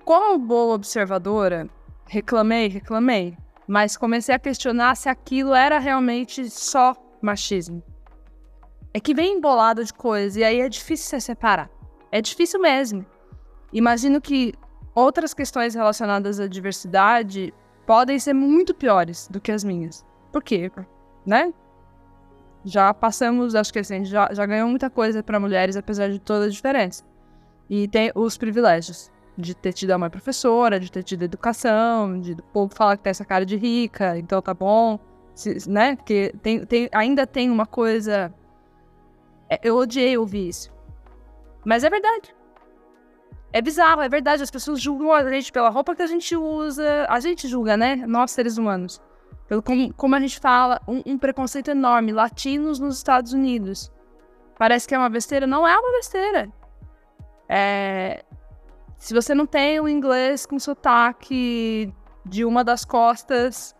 [0.03, 1.69] Como boa observadora,
[2.09, 3.37] reclamei, reclamei
[3.69, 7.83] mas comecei a questionar se aquilo era realmente só machismo.
[8.91, 11.69] É que vem embolado de coisas e aí é difícil se separar.
[12.11, 13.05] É difícil mesmo.
[13.71, 14.55] Imagino que
[14.95, 17.53] outras questões relacionadas à diversidade
[17.85, 20.03] podem ser muito piores do que as minhas.
[20.31, 20.71] Por quê?
[21.23, 21.53] Né?
[22.65, 26.45] Já passamos, acho que assim, já, já ganhou muita coisa para mulheres, apesar de toda
[26.45, 27.03] a diferença.
[27.69, 32.33] E tem os privilégios de ter tido a mãe professora, de ter tido educação, de
[32.33, 34.99] o povo falar que tem essa cara de rica, então tá bom,
[35.39, 35.95] se, né?
[35.95, 38.33] Porque tem, tem, ainda tem uma coisa.
[39.49, 40.71] É, eu odiei ouvir isso.
[41.65, 42.35] Mas é verdade.
[43.51, 44.43] É bizarro, é verdade.
[44.43, 47.05] As pessoas julgam a gente pela roupa que a gente usa.
[47.09, 47.95] A gente julga, né?
[47.95, 49.01] Nós, seres humanos.
[49.47, 52.11] Pelo como, como a gente fala, um, um preconceito enorme.
[52.11, 53.91] Latinos nos Estados Unidos.
[54.57, 55.47] Parece que é uma besteira.
[55.47, 56.51] Não é uma besteira.
[57.47, 58.23] É,
[58.99, 61.91] se você não tem o inglês com sotaque
[62.25, 63.73] de uma das costas,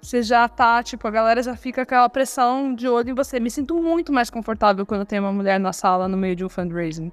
[0.00, 3.40] você já tá, tipo, a galera já fica com aquela pressão de olho em você.
[3.40, 6.48] Me sinto muito mais confortável quando tem uma mulher na sala no meio de um
[6.48, 7.10] fundraising.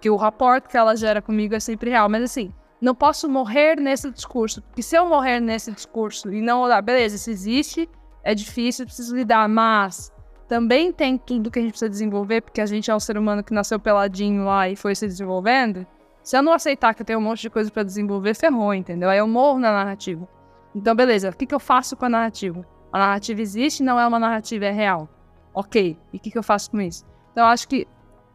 [0.00, 2.08] Que o rapport que ela gera comigo é sempre real.
[2.08, 4.60] Mas assim, não posso morrer nesse discurso.
[4.60, 7.88] Porque se eu morrer nesse discurso e não olhar, beleza, isso existe,
[8.24, 10.12] é difícil, preciso lidar, mas
[10.48, 13.42] também tem tudo que a gente precisa desenvolver, porque a gente é um ser humano
[13.42, 15.86] que nasceu peladinho lá e foi se desenvolvendo.
[16.26, 19.08] Se eu não aceitar que eu tenho um monte de coisa para desenvolver, ferrou, entendeu?
[19.08, 20.28] Aí eu morro na narrativa.
[20.74, 22.66] Então, beleza, o que, que eu faço com a narrativa?
[22.92, 25.08] A narrativa existe, não é uma narrativa, é real.
[25.54, 27.04] Ok, e o que, que eu faço com isso?
[27.30, 27.86] Então, acho que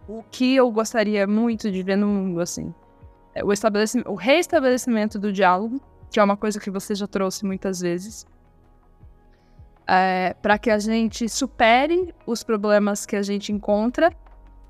[0.07, 2.73] o que eu gostaria muito de ver no mundo, assim,
[3.35, 3.49] é o,
[4.05, 8.25] o reestabelecimento do diálogo, que é uma coisa que você já trouxe muitas vezes,
[9.85, 14.13] é, para que a gente supere os problemas que a gente encontra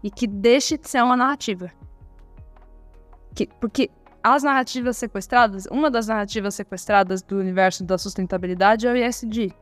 [0.01, 1.71] e que deixe de ser uma narrativa.
[3.33, 3.89] Que, porque
[4.23, 9.53] as narrativas sequestradas, uma das narrativas sequestradas do universo da sustentabilidade é o ISD.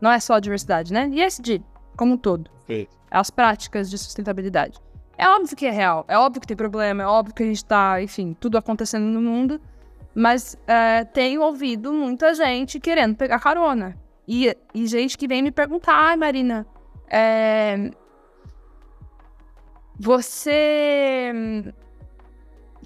[0.00, 1.08] Não é só a diversidade, né?
[1.12, 1.62] ISD,
[1.96, 2.50] como um todo.
[2.66, 2.86] Sim.
[3.10, 4.78] As práticas de sustentabilidade.
[5.16, 7.64] É óbvio que é real, é óbvio que tem problema, é óbvio que a gente
[7.64, 9.60] tá, enfim, tudo acontecendo no mundo,
[10.14, 13.96] mas é, tenho ouvido muita gente querendo pegar carona.
[14.26, 16.66] E, e gente que vem me perguntar, ai, Marina,
[17.08, 17.90] é,
[19.98, 21.72] você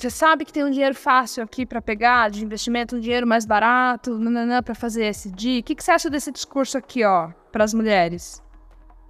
[0.02, 3.44] você sabe que tem um dinheiro fácil aqui para pegar de investimento, um dinheiro mais
[3.44, 4.18] barato,
[4.64, 5.60] para fazer SD.
[5.60, 8.42] O que, que você acha desse discurso aqui, ó, para as mulheres?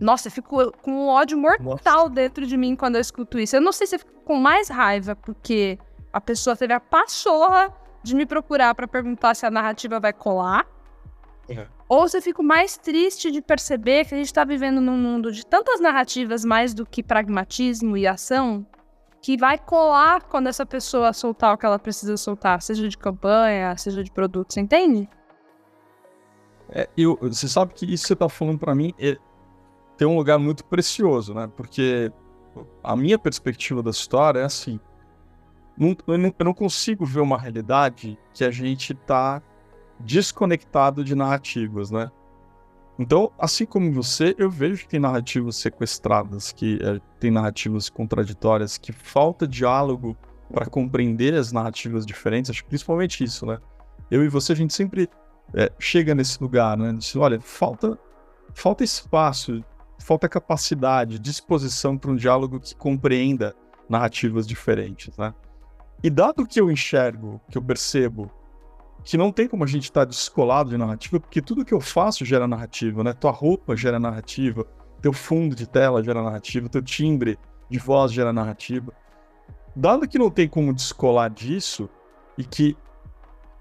[0.00, 2.10] Nossa, eu fico com um ódio mortal Nossa.
[2.10, 3.56] dentro de mim quando eu escuto isso.
[3.56, 5.78] Eu não sei se eu fico com mais raiva porque
[6.12, 7.72] a pessoa teve a pachorra
[8.02, 10.66] de me procurar para perguntar se a narrativa vai colar.
[11.48, 11.66] Uhum.
[11.88, 15.32] Ou se eu fico mais triste de perceber que a gente está vivendo num mundo
[15.32, 18.66] de tantas narrativas mais do que pragmatismo e ação,
[19.20, 23.76] que vai colar quando essa pessoa soltar o que ela precisa soltar, seja de campanha,
[23.76, 25.08] seja de produto, você entende?
[26.70, 29.16] É, eu, você sabe que isso que você tá falando para mim é,
[29.96, 31.50] tem um lugar muito precioso, né?
[31.56, 32.12] Porque
[32.82, 34.78] a minha perspectiva da história é assim:
[35.76, 39.42] não, eu, não, consigo ver uma realidade que a gente tá
[40.00, 42.10] desconectado de narrativas, né?
[42.98, 48.76] Então, assim como você, eu vejo que tem narrativas sequestradas, que é, tem narrativas contraditórias,
[48.76, 50.16] que falta diálogo
[50.52, 53.58] para compreender as narrativas diferentes, acho que principalmente isso, né?
[54.10, 55.08] eu e você, a gente sempre
[55.54, 56.92] é, chega nesse lugar, né?
[56.92, 57.98] Diz, olha, falta,
[58.54, 59.62] falta espaço,
[59.98, 63.54] falta capacidade, disposição para um diálogo que compreenda
[63.88, 65.34] narrativas diferentes, né?
[66.02, 68.30] E dado que eu enxergo, que eu percebo,
[69.04, 71.80] que não tem como a gente estar tá descolado de narrativa, porque tudo que eu
[71.80, 73.12] faço gera narrativa, né?
[73.12, 74.66] Tua roupa gera narrativa,
[75.00, 77.38] teu fundo de tela gera narrativa, teu timbre
[77.70, 78.92] de voz gera narrativa.
[79.74, 81.88] Dado que não tem como descolar disso,
[82.38, 82.76] e que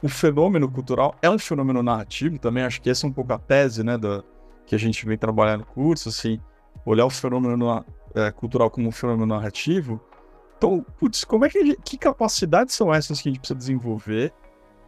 [0.01, 3.39] o fenômeno cultural é um fenômeno narrativo também, acho que essa é um pouco a
[3.39, 4.23] tese, né, da,
[4.67, 6.39] que a gente vem trabalhar no curso, assim,
[6.85, 9.99] olhar o fenômeno é, cultural como um fenômeno narrativo.
[10.55, 14.31] Então, putz, como é que, gente, que capacidades são essas que a gente precisa desenvolver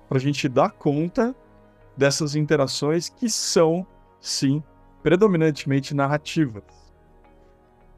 [0.10, 1.36] para a gente dar conta
[1.95, 3.86] dessas interações que são,
[4.19, 4.63] sim,
[5.04, 6.63] predominantemente narrativas.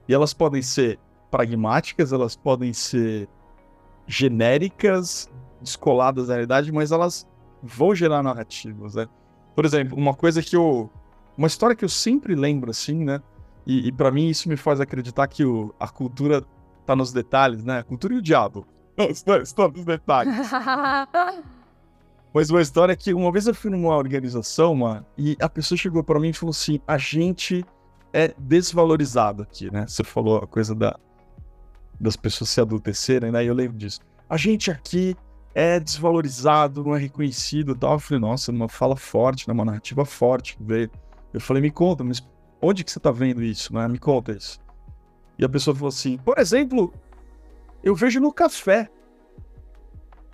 [0.08, 1.00] E elas podem ser
[1.32, 3.30] pragmáticas, elas podem ser
[4.06, 7.26] genéricas, descoladas da realidade, mas elas
[7.64, 9.08] vão gerar narrativas, né?
[9.56, 10.90] Por exemplo, uma coisa que eu.
[11.38, 13.22] Uma história que eu sempre lembro, assim, né?
[13.66, 16.44] E, e para mim isso me faz acreditar que o, a cultura
[16.86, 17.80] tá nos detalhes, né?
[17.80, 18.68] A cultura e o diabo.
[19.42, 20.50] Estão nos detalhes.
[22.34, 26.04] Mas uma história que uma vez eu fui numa organização, mano, e a pessoa chegou
[26.04, 27.66] para mim e falou assim: a gente
[28.14, 29.86] é desvalorizado aqui, né?
[29.88, 30.98] Você falou a coisa da,
[32.00, 33.44] das pessoas se adultecerem, né?
[33.44, 34.00] E eu lembro disso.
[34.30, 35.16] A gente aqui
[35.54, 37.94] é desvalorizado, não é reconhecido e tal.
[37.94, 39.54] Eu falei, nossa, uma fala forte, né?
[39.54, 40.90] uma narrativa forte veio.
[41.34, 42.26] Eu falei, me conta, mas
[42.62, 43.88] onde que você tá vendo isso, né?
[43.88, 44.60] Me conta isso.
[45.38, 46.94] E a pessoa falou assim, por exemplo,
[47.84, 48.90] eu vejo no café.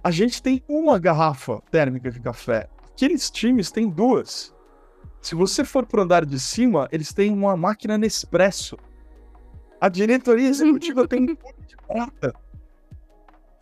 [0.08, 2.70] A gente tem uma garrafa térmica de café.
[2.94, 4.56] Aqueles times têm duas.
[5.22, 8.78] Se você for pro andar de cima, eles têm uma máquina Nespresso.
[9.82, 12.34] A diretoria executiva tem um de prata.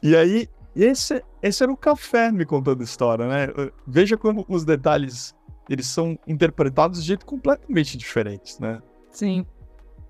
[0.04, 3.48] E aí, esse, esse era o café me contando história, né?
[3.88, 5.34] Veja como os detalhes
[5.68, 8.84] eles são interpretados de jeito completamente diferentes, né?
[9.10, 9.48] Sim.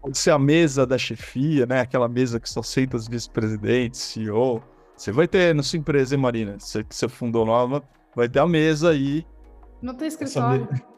[0.02, 1.80] Pode ser a mesa da chefia, né?
[1.80, 4.62] Aquela mesa que só aceita os vice-presidentes, CEO.
[4.96, 6.56] Você vai ter na sua empresa, hein, Marina?
[6.60, 7.84] Você que você fundou nova,
[8.16, 9.26] vai ter a mesa aí.
[9.82, 10.68] Não tem escritório.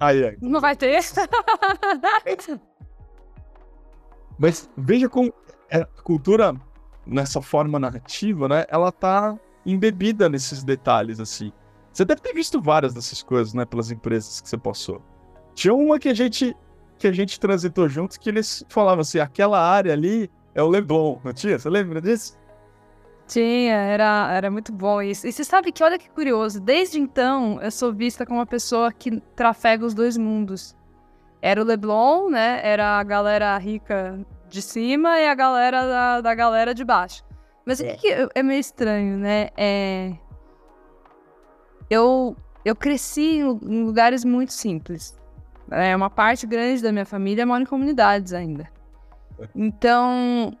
[0.00, 0.38] Aí, aí.
[0.40, 0.98] Não vai ter.
[4.38, 5.30] Mas veja como
[5.70, 6.54] a cultura
[7.06, 8.64] nessa forma narrativa, né?
[8.70, 11.52] Ela tá embebida nesses detalhes, assim.
[11.92, 13.66] Você deve ter visto várias dessas coisas, né?
[13.66, 15.02] Pelas empresas que você passou.
[15.54, 16.56] Tinha uma que a gente
[16.98, 21.18] que a gente transitou juntos que eles falavam assim, aquela área ali é o Leblon,
[21.24, 21.58] não tinha?
[21.58, 22.38] Você lembra disso?
[23.26, 25.26] Tinha, era, era muito bom isso.
[25.26, 28.92] E você sabe que, olha que curioso, desde então eu sou vista como uma pessoa
[28.92, 30.76] que trafega os dois mundos.
[31.40, 32.60] Era o Leblon, né?
[32.62, 37.24] Era a galera rica de cima e a galera da, da galera de baixo.
[37.64, 37.96] Mas o é.
[37.96, 39.48] que é meio estranho, né?
[39.56, 40.12] É...
[41.88, 45.18] Eu, eu cresci em lugares muito simples.
[45.70, 48.70] É uma parte grande da minha família mora em comunidades ainda.
[49.54, 50.56] Então,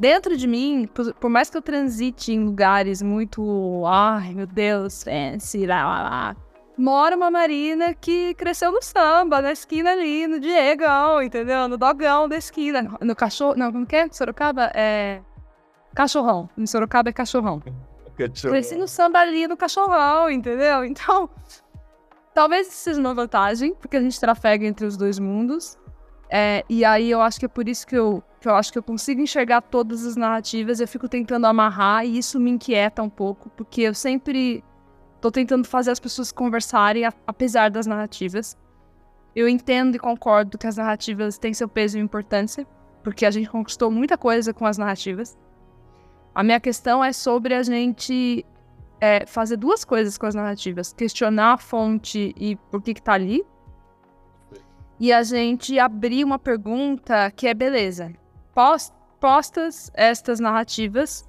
[0.00, 5.04] dentro de mim, por, por, mais que eu transite em lugares muito, ai meu Deus,
[5.04, 6.36] fancy, lá, lá, lá,
[6.76, 11.68] mora uma Marina que cresceu no samba, na esquina ali, no Diegão, entendeu?
[11.68, 12.96] No dogão da esquina.
[13.02, 13.54] No cachorro.
[13.56, 14.08] Não, como que é?
[14.10, 15.20] Sorocaba é.
[15.94, 16.48] Cachorrão.
[16.56, 17.60] Em Sorocaba é cachorrão.
[18.16, 18.52] cachorrão.
[18.52, 20.84] Cresci no samba ali no cachorrão, entendeu?
[20.84, 21.28] Então.
[22.32, 25.76] Talvez isso seja uma vantagem, porque a gente trafega entre os dois mundos.
[26.30, 28.78] É, e aí eu acho que é por isso que eu, que eu acho que
[28.78, 30.80] eu consigo enxergar todas as narrativas.
[30.80, 34.62] Eu fico tentando amarrar e isso me inquieta um pouco, porque eu sempre
[35.20, 38.56] Tô tentando fazer as pessoas conversarem, apesar das narrativas.
[39.36, 42.66] Eu entendo e concordo que as narrativas têm seu peso e importância,
[43.02, 45.38] porque a gente conquistou muita coisa com as narrativas.
[46.34, 48.44] A minha questão é sobre a gente
[48.98, 53.12] é, fazer duas coisas com as narrativas: questionar a fonte e por que, que tá
[53.12, 53.44] ali,
[55.00, 58.12] e a gente abrir uma pergunta que é beleza.
[59.18, 61.26] Postas estas narrativas,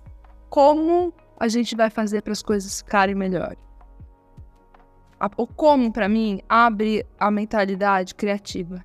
[0.49, 3.57] como a gente vai fazer para as coisas ficarem melhores?
[5.37, 8.83] o como, para mim, abre a mentalidade criativa.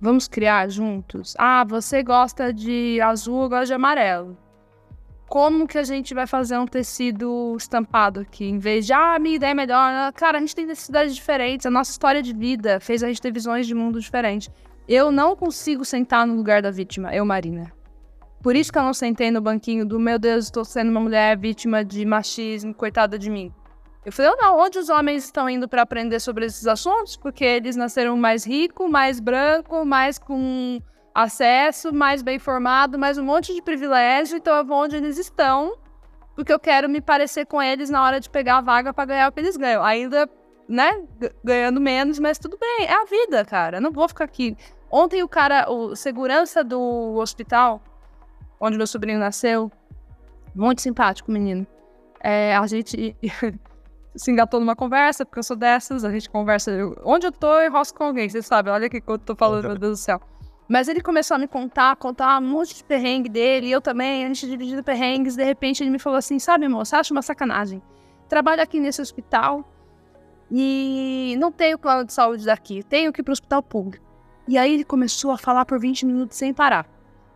[0.00, 1.34] Vamos criar juntos?
[1.38, 4.36] Ah, você gosta de azul, eu gosto de amarelo.
[5.32, 8.44] Como que a gente vai fazer um tecido estampado aqui?
[8.44, 10.12] Em vez de, ah, minha ideia é melhor.
[10.12, 11.64] Cara, a gente tem necessidades diferentes.
[11.64, 14.50] A nossa história de vida fez a gente ter visões de mundo diferentes.
[14.86, 17.72] Eu não consigo sentar no lugar da vítima, eu, Marina.
[18.42, 21.38] Por isso que eu não sentei no banquinho do meu Deus, estou sendo uma mulher
[21.38, 23.50] vítima de machismo, coitada de mim.
[24.04, 27.16] Eu falei, não, onde os homens estão indo para aprender sobre esses assuntos?
[27.16, 30.78] Porque eles nasceram mais rico, mais branco, mais com
[31.14, 35.76] acesso, mais bem formado, mais um monte de privilégio, então eu vou onde eles estão,
[36.34, 39.28] porque eu quero me parecer com eles na hora de pegar a vaga pra ganhar
[39.28, 39.82] o que eles ganham.
[39.82, 40.28] Ainda,
[40.68, 41.04] né,
[41.44, 43.76] ganhando menos, mas tudo bem, é a vida, cara.
[43.76, 44.56] Eu não vou ficar aqui.
[44.90, 47.82] Ontem o cara, o segurança do hospital,
[48.58, 49.70] onde meu sobrinho nasceu,
[50.54, 51.66] muito simpático, menino.
[52.20, 53.16] É, a gente
[54.16, 56.70] se engatou numa conversa, porque eu sou dessas, a gente conversa.
[56.70, 59.34] Eu, onde eu tô, eu rosto com alguém, vocês sabem, olha o que eu tô
[59.34, 60.20] falando, meu Deus do céu.
[60.72, 64.28] Mas ele começou a me contar, contar um monte de perrengue dele, eu também, a
[64.28, 67.82] gente dividindo perrengues, de repente ele me falou assim, sabe, moça, acho uma sacanagem.
[68.26, 69.70] Trabalho aqui nesse hospital
[70.50, 74.02] e não tenho plano de saúde daqui, tenho que ir pro hospital público.
[74.48, 76.88] E aí ele começou a falar por 20 minutos sem parar.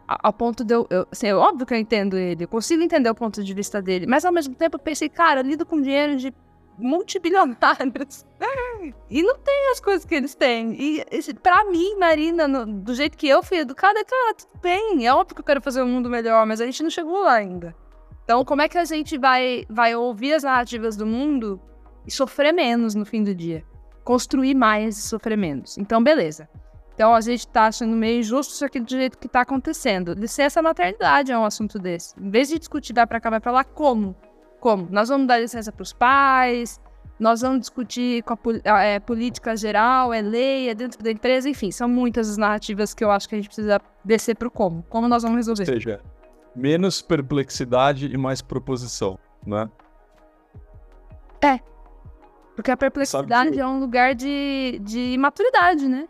[0.08, 3.14] Ao ponto de eu, eu assim, óbvio que eu entendo ele, eu consigo entender o
[3.14, 6.16] ponto de vista dele, mas ao mesmo tempo eu pensei, cara, eu lido com dinheiro
[6.16, 6.32] de
[6.78, 8.24] multibilionários.
[9.10, 10.76] E não tem as coisas que eles têm.
[10.78, 11.04] E
[11.42, 15.06] para mim, Marina, no, do jeito que eu fui educada, cara, tudo bem.
[15.06, 17.34] É óbvio que eu quero fazer um mundo melhor, mas a gente não chegou lá
[17.34, 17.74] ainda.
[18.24, 21.60] Então, como é que a gente vai, vai ouvir as narrativas do mundo
[22.06, 23.64] e sofrer menos no fim do dia?
[24.04, 25.78] Construir mais e sofrer menos.
[25.78, 26.48] Então, beleza.
[26.94, 30.14] Então, a gente tá achando meio injusto isso aqui do jeito que tá acontecendo.
[30.14, 32.18] Licença maternidade é um assunto desse.
[32.18, 34.16] Em vez de discutir vai pra cá, vai pra lá, como?
[34.66, 34.88] Como?
[34.90, 36.80] Nós vamos dar licença para os pais,
[37.20, 41.70] nós vamos discutir com a é, política geral, é lei, é dentro da empresa, enfim,
[41.70, 44.82] são muitas as narrativas que eu acho que a gente precisa descer para o como.
[44.88, 45.62] Como nós vamos resolver?
[45.62, 46.00] Ou seja,
[46.52, 49.70] menos perplexidade e mais proposição, né?
[51.40, 51.60] É.
[52.56, 53.60] Porque a perplexidade que...
[53.60, 56.08] é um lugar de, de imaturidade, né?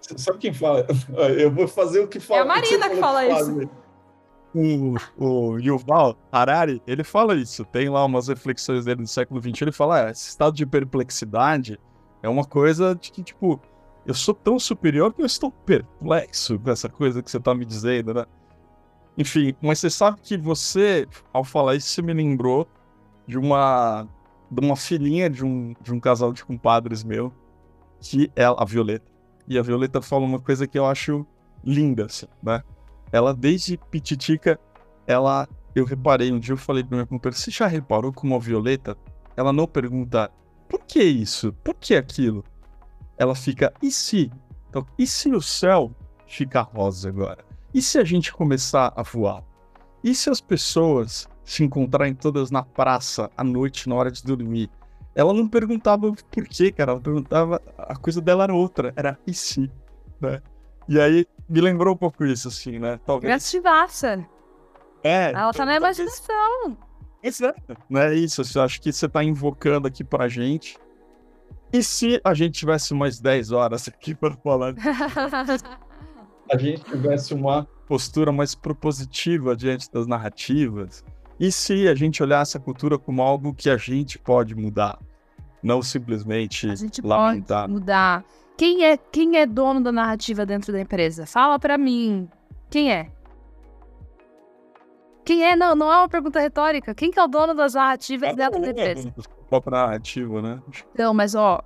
[0.00, 0.86] Sabe quem fala?
[1.36, 2.38] Eu vou fazer o que fala.
[2.38, 3.68] É a Marina que, que fala isso
[4.56, 7.64] o, o Yuval Harari, ele fala isso.
[7.64, 9.62] Tem lá umas reflexões dele do século XX.
[9.62, 11.78] Ele fala: ah, esse estado de perplexidade
[12.22, 13.60] é uma coisa de que, tipo,
[14.06, 17.66] eu sou tão superior que eu estou perplexo com essa coisa que você está me
[17.66, 18.24] dizendo, né?
[19.18, 22.66] Enfim, mas você sabe que você, ao falar isso, você me lembrou
[23.26, 24.06] de uma,
[24.50, 27.32] de uma filhinha de um, de um casal de compadres meu,
[28.00, 29.10] que é a Violeta.
[29.48, 31.26] E a Violeta fala uma coisa que eu acho
[31.64, 32.62] linda, assim, né?
[33.12, 34.58] Ela desde pititica,
[35.06, 38.38] ela, eu reparei, um dia eu falei pra minha companheira, você já reparou como a
[38.38, 38.96] Violeta,
[39.36, 40.30] ela não pergunta,
[40.68, 41.52] por que isso?
[41.64, 42.44] Por que aquilo?
[43.18, 44.30] Ela fica, e se?
[44.68, 45.90] Então, e se o céu
[46.26, 47.44] ficar rosa agora?
[47.72, 49.42] E se a gente começar a voar?
[50.02, 54.70] E se as pessoas se encontrarem todas na praça à noite, na hora de dormir?
[55.14, 56.92] Ela não perguntava por quê, cara.
[56.92, 57.62] Ela perguntava.
[57.78, 58.92] A coisa dela era outra.
[58.96, 59.70] Era e se?
[60.20, 60.42] Né?
[60.88, 62.98] E aí me lembrou um pouco isso, assim, né?
[63.04, 63.30] Talvez.
[63.30, 64.26] Grativaça.
[65.02, 65.30] É.
[65.32, 66.76] Ela tá na imaginação.
[67.22, 67.76] Exato.
[67.88, 70.78] Não é isso, eu acho que você tá invocando aqui pra gente.
[71.72, 74.74] E se a gente tivesse mais 10 horas aqui para falar?
[76.50, 81.04] a gente tivesse uma postura mais propositiva diante das narrativas?
[81.38, 84.98] E se a gente olhasse a cultura como algo que a gente pode mudar?
[85.62, 87.62] Não simplesmente a gente lamentar.
[87.62, 88.24] Pode mudar.
[88.56, 91.26] Quem é, quem é dono da narrativa dentro da empresa?
[91.26, 92.28] Fala para mim.
[92.70, 93.10] Quem é?
[95.24, 95.54] Quem é?
[95.54, 96.94] Não, não é uma pergunta retórica.
[96.94, 99.14] Quem que é o dono das narrativas dentro da empresa?
[99.48, 100.62] Própria narrativa, né?
[100.96, 101.60] Não, mas ó,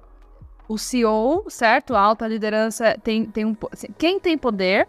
[0.69, 1.95] o CEO, certo?
[1.95, 3.57] A alta liderança tem, tem um.
[3.71, 4.89] Assim, quem tem poder,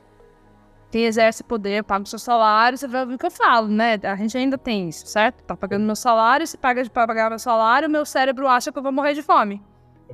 [0.89, 3.99] quem exerce poder, paga o seu salário, você vai ouvir o que eu falo, né?
[4.03, 5.43] A gente ainda tem isso, certo?
[5.43, 8.83] Tá pagando meu salário, se paga de pagar meu salário, meu cérebro acha que eu
[8.83, 9.61] vou morrer de fome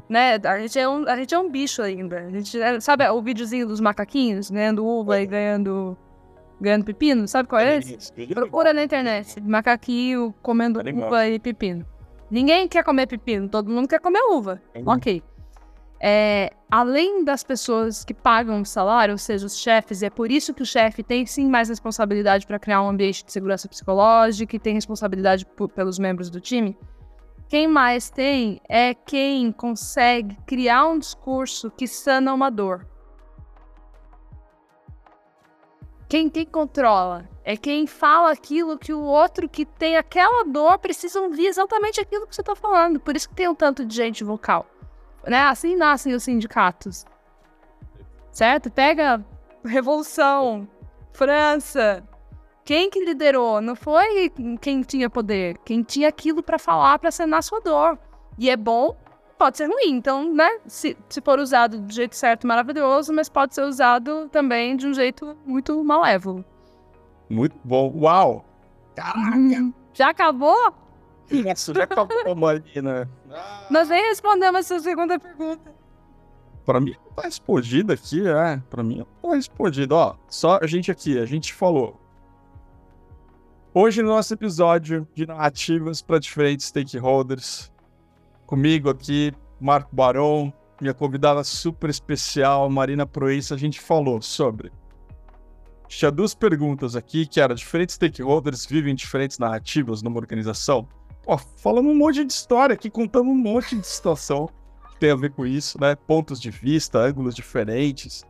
[0.10, 0.40] né?
[0.44, 2.20] A gente é um, a gente é um bicho ainda.
[2.20, 5.98] A gente é, sabe o videozinho dos macaquinhos ganhando uva e ganhando
[6.60, 7.28] ganhando pepino?
[7.28, 8.12] Sabe qual é esse?
[8.34, 9.40] Procura na internet.
[9.42, 11.86] Macaquinho comendo uva e pepino.
[12.30, 14.62] Ninguém quer comer pepino, todo mundo quer comer uva.
[14.86, 15.24] Ok.
[16.00, 20.54] É, além das pessoas que pagam o salário, ou seja, os chefes, é por isso
[20.54, 24.60] que o chefe tem sim mais responsabilidade para criar um ambiente de segurança psicológica e
[24.60, 26.78] tem responsabilidade pelos membros do time
[27.48, 32.86] quem mais tem é quem consegue criar um discurso que sana uma dor.
[36.10, 41.48] Quem, controla é quem fala aquilo que o outro que tem aquela dor precisa ouvir
[41.48, 43.00] exatamente aquilo que você está falando.
[43.00, 44.66] Por isso que tem um tanto de gente vocal.
[45.26, 45.40] Né?
[45.40, 47.06] Assim nascem os sindicatos.
[48.32, 48.72] Certo?
[48.72, 49.26] Pega
[49.66, 50.68] Revolução,
[51.12, 52.08] França,
[52.68, 53.62] quem que liderou?
[53.62, 57.98] Não foi quem tinha poder, quem tinha aquilo para falar, para sanar sua dor.
[58.38, 58.94] E é bom,
[59.38, 59.92] pode ser ruim.
[59.92, 64.76] Então, né, se, se for usado do jeito certo, maravilhoso, mas pode ser usado também
[64.76, 66.44] de um jeito muito malévolo.
[67.30, 67.90] Muito bom.
[68.02, 68.46] Uau!
[68.94, 69.74] Caraca!
[69.94, 70.74] Já acabou?
[71.32, 73.10] Isso, já acabou, Marina.
[73.32, 73.66] Ah.
[73.72, 75.74] Nós nem respondemos essa segunda pergunta.
[76.66, 78.62] Pra mim, tá respondida aqui, é.
[78.70, 79.96] Pra mim, tá respondido.
[79.96, 81.98] Ó, só a gente aqui, a gente falou
[83.80, 87.72] Hoje, no nosso episódio de narrativas para diferentes stakeholders,
[88.48, 90.52] comigo aqui, Marco Baron,
[90.82, 94.72] minha convidada super especial, Marina Proença, a gente falou sobre.
[95.88, 100.88] Tinha duas perguntas aqui, que era diferentes stakeholders vivem diferentes narrativas numa organização.
[101.22, 104.50] Pô, falando um monte de história aqui, contando um monte de situação
[104.90, 105.96] que tem a ver com isso, né?
[105.96, 108.26] Pontos de vista, ângulos diferentes.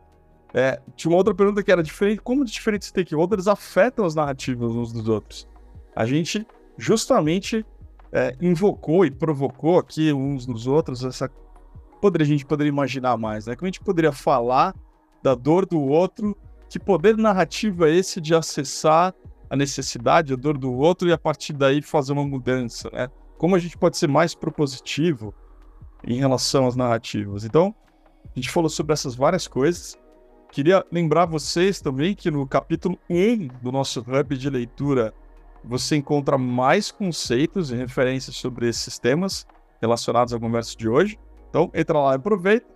[0.54, 4.92] É, tinha uma outra pergunta que era diferente, como diferentes stakeholders afetam as narrativas uns
[4.92, 5.46] dos outros.
[5.94, 6.46] A gente
[6.76, 7.64] justamente
[8.12, 11.28] é, invocou e provocou aqui uns nos outros essa
[12.00, 13.56] poderia a gente poderia imaginar mais, né?
[13.56, 14.74] Como a gente poderia falar
[15.22, 16.36] da dor do outro,
[16.68, 19.14] que poder narrativo é esse de acessar
[19.50, 23.08] a necessidade, a dor do outro e a partir daí fazer uma mudança, né?
[23.36, 25.34] Como a gente pode ser mais propositivo
[26.04, 27.44] em relação às narrativas.
[27.44, 27.74] Então,
[28.24, 29.98] a gente falou sobre essas várias coisas.
[30.50, 35.12] Queria lembrar vocês também que no capítulo 1 do nosso hub de leitura
[35.62, 39.46] você encontra mais conceitos e referências sobre esses temas
[39.80, 41.18] relacionados à conversa de hoje.
[41.50, 42.66] Então, entra lá e aproveita.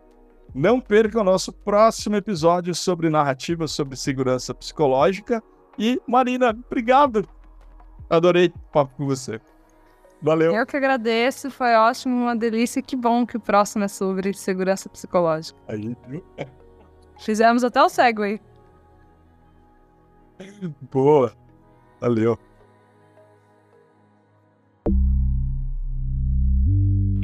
[0.54, 5.42] Não perca o nosso próximo episódio sobre narrativa sobre segurança psicológica.
[5.78, 7.26] E, Marina, obrigado.
[8.10, 9.40] Adorei o papo com você.
[10.20, 10.54] Valeu.
[10.54, 12.82] Eu que agradeço, foi ótimo, uma delícia.
[12.82, 15.58] Que bom que o próximo é sobre segurança psicológica.
[15.66, 16.22] Aí, viu?
[17.18, 18.40] Fizemos até o segue.
[20.90, 21.32] Boa.
[22.00, 22.38] Valeu.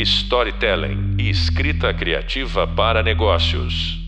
[0.01, 4.07] Storytelling e escrita criativa para negócios.